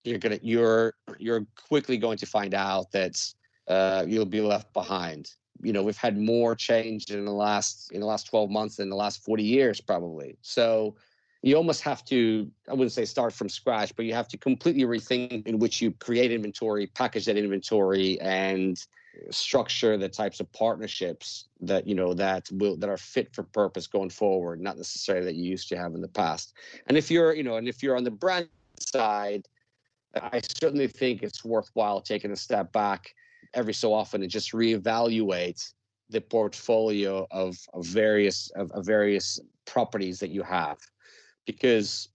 [0.04, 3.16] you're gonna you're you're quickly going to find out that
[3.68, 5.30] uh, you'll be left behind.
[5.62, 8.88] You know, we've had more change in the last in the last 12 months than
[8.88, 10.36] the last 40 years, probably.
[10.42, 10.96] So
[11.42, 14.82] you almost have to i wouldn't say start from scratch but you have to completely
[14.82, 18.86] rethink in which you create inventory package that inventory and
[19.30, 23.86] structure the types of partnerships that you know that will that are fit for purpose
[23.86, 26.54] going forward not necessarily that you used to have in the past.
[26.86, 29.46] And if you're you know and if you're on the brand side
[30.14, 33.14] I certainly think it's worthwhile taking a step back
[33.54, 35.72] every so often and just reevaluate
[36.08, 40.78] the portfolio of, of various of, of various properties that you have
[41.46, 42.08] because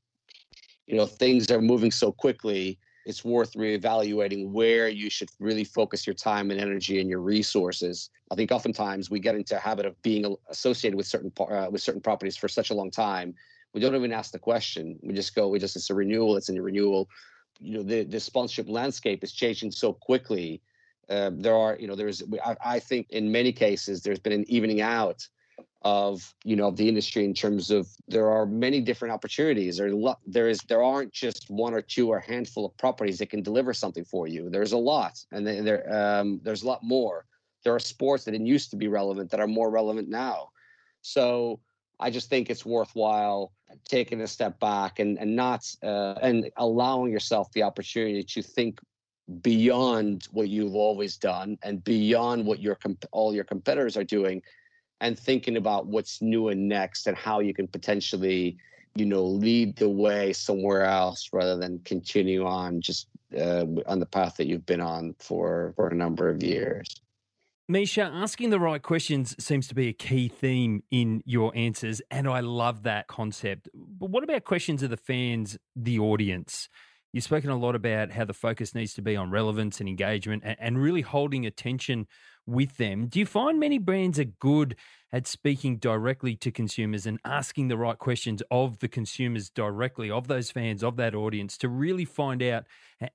[0.88, 6.07] you know things are moving so quickly it's worth reevaluating where you should really focus
[6.07, 8.09] your time and energy and your resources.
[8.32, 11.84] I think oftentimes we get into a habit of being associated with certain uh, with
[11.84, 13.36] certain properties for such a long time.
[13.73, 14.97] We don't even ask the question.
[15.03, 17.07] We just go, we just it's a renewal, it's a renewal
[17.59, 20.61] you know the the sponsorship landscape is changing so quickly.
[21.09, 24.49] Uh, there are you know there's I, I, think in many cases there's been an
[24.49, 25.28] evening out
[25.86, 29.77] of you know the industry in terms of there are many different opportunities.
[29.77, 29.93] There
[30.25, 33.71] there is there aren't just one or two or handful of properties that can deliver
[33.71, 34.49] something for you.
[34.49, 37.25] There's a lot and there um, there's a lot more.
[37.63, 40.49] There are sports that didn't used to be relevant that are more relevant now.
[41.01, 41.59] So
[41.99, 43.53] I just think it's worthwhile
[43.88, 48.79] taking a step back and and not uh, and allowing yourself the opportunity to think
[49.41, 52.77] beyond what you've always done and beyond what your
[53.11, 54.41] all your competitors are doing
[55.01, 58.57] and thinking about what's new and next and how you can potentially
[58.95, 64.05] you know lead the way somewhere else rather than continue on just uh, on the
[64.05, 67.01] path that you've been on for for a number of years
[67.67, 72.27] Misha, asking the right questions seems to be a key theme in your answers, and
[72.27, 73.69] I love that concept.
[73.73, 76.69] But what about questions of the fans, the audience?
[77.16, 80.43] You've spoken a lot about how the focus needs to be on relevance and engagement
[80.45, 82.07] and really holding attention
[82.45, 83.07] with them.
[83.07, 84.76] Do you find many brands are good
[85.13, 90.28] at speaking directly to consumers and asking the right questions of the consumers directly, of
[90.28, 92.66] those fans, of that audience, to really find out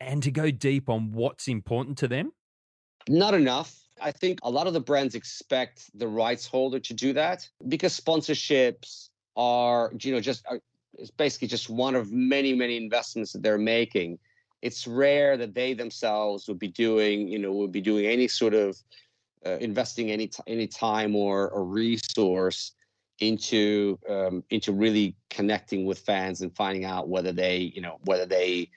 [0.00, 2.32] and to go deep on what's important to them?
[3.06, 3.78] Not enough.
[4.00, 8.00] I think a lot of the brands expect the rights holder to do that because
[8.00, 10.56] sponsorships are, you know, just uh,
[10.98, 14.18] it's basically just one of many, many investments that they're making.
[14.62, 18.54] It's rare that they themselves would be doing, you know, would be doing any sort
[18.54, 18.76] of
[19.46, 22.72] uh, investing any t- any time or, a resource
[23.20, 28.26] into um, into really connecting with fans and finding out whether they, you know, whether
[28.26, 28.68] they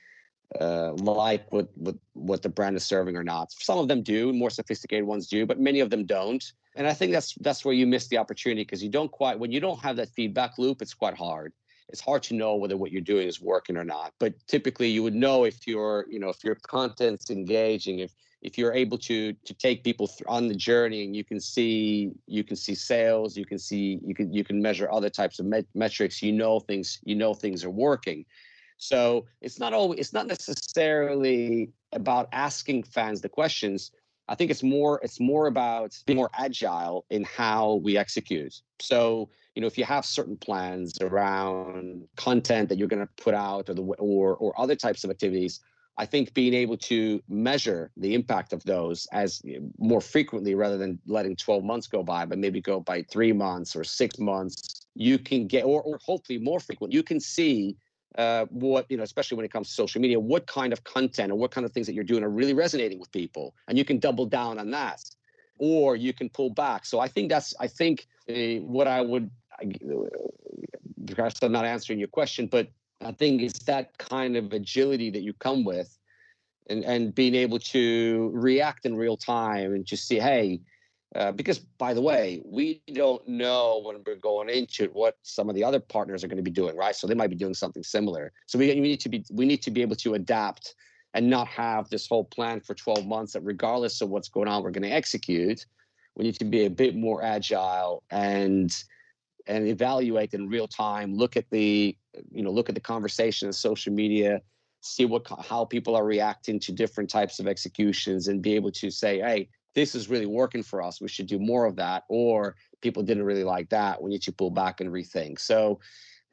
[0.61, 3.51] uh, like what, what what the brand is serving or not.
[3.51, 6.43] Some of them do, more sophisticated ones do, but many of them don't.
[6.75, 9.51] And I think that's that's where you miss the opportunity because you don't quite when
[9.51, 11.51] you don't have that feedback loop, it's quite hard
[11.89, 14.13] it's hard to know whether what you're doing is working or not.
[14.19, 18.57] But typically, you would know if your you know if your content's engaging, if if
[18.57, 22.55] you're able to to take people on the journey and you can see you can
[22.55, 26.21] see sales, you can see you can you can measure other types of met- metrics.
[26.21, 28.25] You know things you know things are working.
[28.77, 33.91] So it's not always it's not necessarily about asking fans the questions.
[34.27, 38.61] I think it's more it's more about being more agile in how we execute.
[38.79, 43.33] So you know if you have certain plans around content that you're going to put
[43.33, 45.59] out or the or or other types of activities
[45.97, 49.41] i think being able to measure the impact of those as
[49.77, 53.75] more frequently rather than letting 12 months go by but maybe go by 3 months
[53.75, 56.93] or 6 months you can get or, or hopefully more frequent.
[56.93, 57.77] You can see
[58.17, 61.31] uh, what you know especially when it comes to social media what kind of content
[61.31, 63.83] or what kind of things that you're doing are really resonating with people and you
[63.83, 65.01] can double down on that
[65.57, 66.85] or you can pull back.
[66.85, 69.31] So i think that's i think uh, what i would
[71.07, 72.67] perhaps I'm not answering your question, but
[73.01, 75.97] I think it's that kind of agility that you come with
[76.69, 80.61] and, and being able to react in real time and just see, hey,
[81.15, 85.55] uh, because by the way, we don't know when we're going into what some of
[85.55, 86.95] the other partners are going to be doing, right?
[86.95, 88.31] So they might be doing something similar.
[88.47, 90.73] So we, we need to be we need to be able to adapt
[91.13, 94.63] and not have this whole plan for 12 months that regardless of what's going on,
[94.63, 95.65] we're going to execute.
[96.15, 98.75] We need to be a bit more agile and
[99.47, 101.95] and evaluate in real time look at the
[102.31, 104.41] you know look at the conversation on social media
[104.81, 108.89] see what how people are reacting to different types of executions and be able to
[108.89, 111.01] say hey this is really working for us.
[111.01, 114.01] We should do more of that or people didn't really like that.
[114.01, 115.39] We need to pull back and rethink.
[115.39, 115.79] So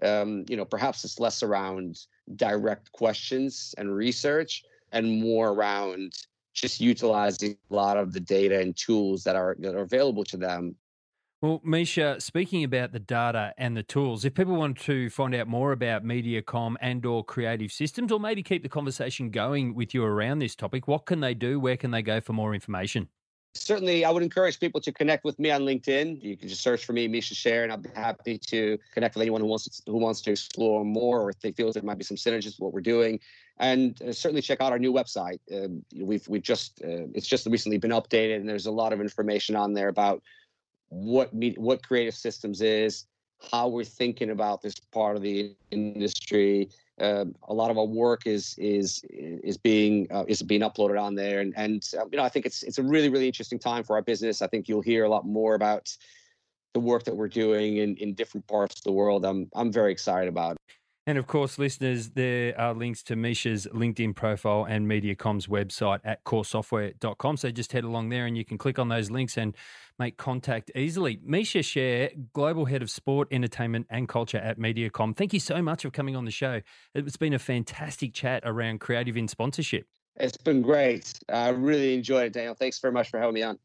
[0.02, 1.98] um, you know perhaps it's less around
[2.36, 6.14] direct questions and research and more around
[6.54, 10.36] just utilizing a lot of the data and tools that are that are available to
[10.36, 10.74] them
[11.42, 15.48] well, Misha, speaking about the data and the tools, if people want to find out
[15.48, 20.04] more about Mediacom and or creative systems, or maybe keep the conversation going with you
[20.04, 21.58] around this topic, what can they do?
[21.58, 23.08] Where can they go for more information?
[23.54, 26.22] Certainly, I would encourage people to connect with me on LinkedIn.
[26.22, 29.22] You can just search for me, Misha Sher, and I'll be happy to connect with
[29.22, 31.98] anyone who wants to, who wants to explore more or if they feel there might
[31.98, 33.18] be some synergies with what we're doing.
[33.58, 35.40] And uh, certainly check out our new website.
[35.52, 39.00] Uh, we've we've just uh, it's just recently been updated, and there's a lot of
[39.00, 40.22] information on there about
[40.90, 43.06] what what creative systems is,
[43.50, 46.68] how we're thinking about this part of the industry.
[47.00, 51.14] Uh, a lot of our work is is is being uh, is being uploaded on
[51.14, 53.82] there, and and uh, you know I think it's it's a really really interesting time
[53.82, 54.42] for our business.
[54.42, 55.96] I think you'll hear a lot more about
[56.74, 59.24] the work that we're doing in, in different parts of the world.
[59.24, 60.56] I'm I'm very excited about.
[61.06, 66.22] And of course, listeners, there are links to Misha's LinkedIn profile and Mediacom's website at
[66.24, 67.36] koresoftware.com.
[67.38, 69.56] So just head along there and you can click on those links and
[69.98, 71.18] make contact easily.
[71.24, 75.16] Misha Sher, Global Head of Sport, Entertainment and Culture at Mediacom.
[75.16, 76.60] Thank you so much for coming on the show.
[76.94, 79.86] It's been a fantastic chat around creative in sponsorship.
[80.16, 81.18] It's been great.
[81.30, 82.54] I really enjoyed it, Daniel.
[82.54, 83.58] Thanks very much for having me on.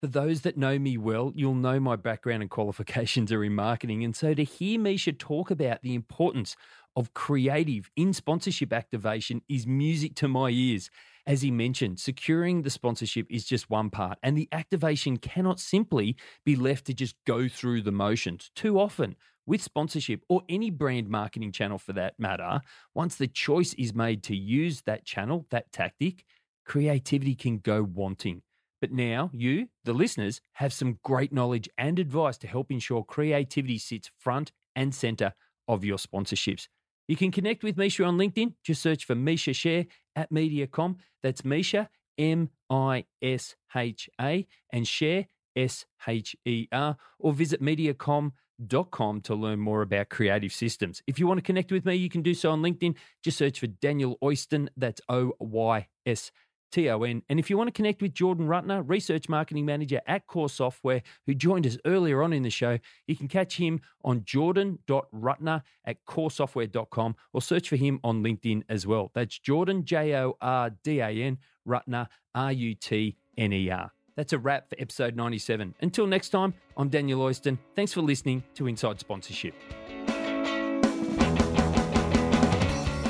[0.00, 4.02] For those that know me well, you'll know my background and qualifications are in marketing.
[4.02, 6.56] And so to hear Misha talk about the importance
[6.96, 10.88] of creative in sponsorship activation is music to my ears.
[11.26, 16.16] As he mentioned, securing the sponsorship is just one part, and the activation cannot simply
[16.46, 18.50] be left to just go through the motions.
[18.54, 22.62] Too often, with sponsorship or any brand marketing channel for that matter,
[22.94, 26.24] once the choice is made to use that channel, that tactic,
[26.64, 28.40] creativity can go wanting.
[28.80, 33.78] But now you, the listeners, have some great knowledge and advice to help ensure creativity
[33.78, 35.34] sits front and center
[35.68, 36.66] of your sponsorships.
[37.06, 38.54] You can connect with Misha on LinkedIn.
[38.64, 39.84] Just search for Misha Sher
[40.16, 40.96] at Mediacom.
[41.22, 45.26] That's Misha, M I S H A, and Sher
[45.56, 51.02] S H E R, or visit mediacom.com to learn more about creative systems.
[51.06, 52.94] If you want to connect with me, you can do so on LinkedIn.
[53.24, 56.30] Just search for Daniel Oyston, that's O Y S
[56.70, 57.22] T O N.
[57.28, 61.02] And if you want to connect with Jordan Rutner, Research Marketing Manager at KORE Software,
[61.26, 66.04] who joined us earlier on in the show, you can catch him on jordan.rutner at
[66.06, 69.10] koresoftware.com or search for him on LinkedIn as well.
[69.14, 73.92] That's Jordan, J O R D A N, Rutner, R U T N E R.
[74.16, 75.74] That's a wrap for episode 97.
[75.80, 77.58] Until next time, I'm Daniel Oyston.
[77.74, 79.54] Thanks for listening to Inside Sponsorship.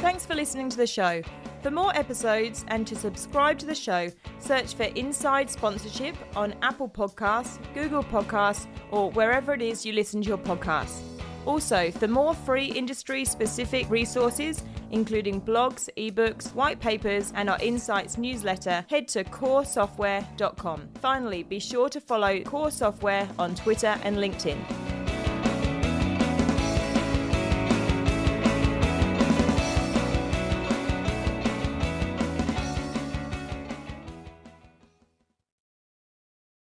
[0.00, 1.22] Thanks for listening to the show.
[1.62, 6.88] For more episodes and to subscribe to the show, search for Inside Sponsorship on Apple
[6.88, 11.02] Podcasts, Google Podcasts, or wherever it is you listen to your podcasts.
[11.44, 18.16] Also, for more free industry specific resources, including blogs, ebooks, white papers, and our Insights
[18.16, 20.88] newsletter, head to koresoftware.com.
[21.00, 24.99] Finally, be sure to follow KORE Software on Twitter and LinkedIn.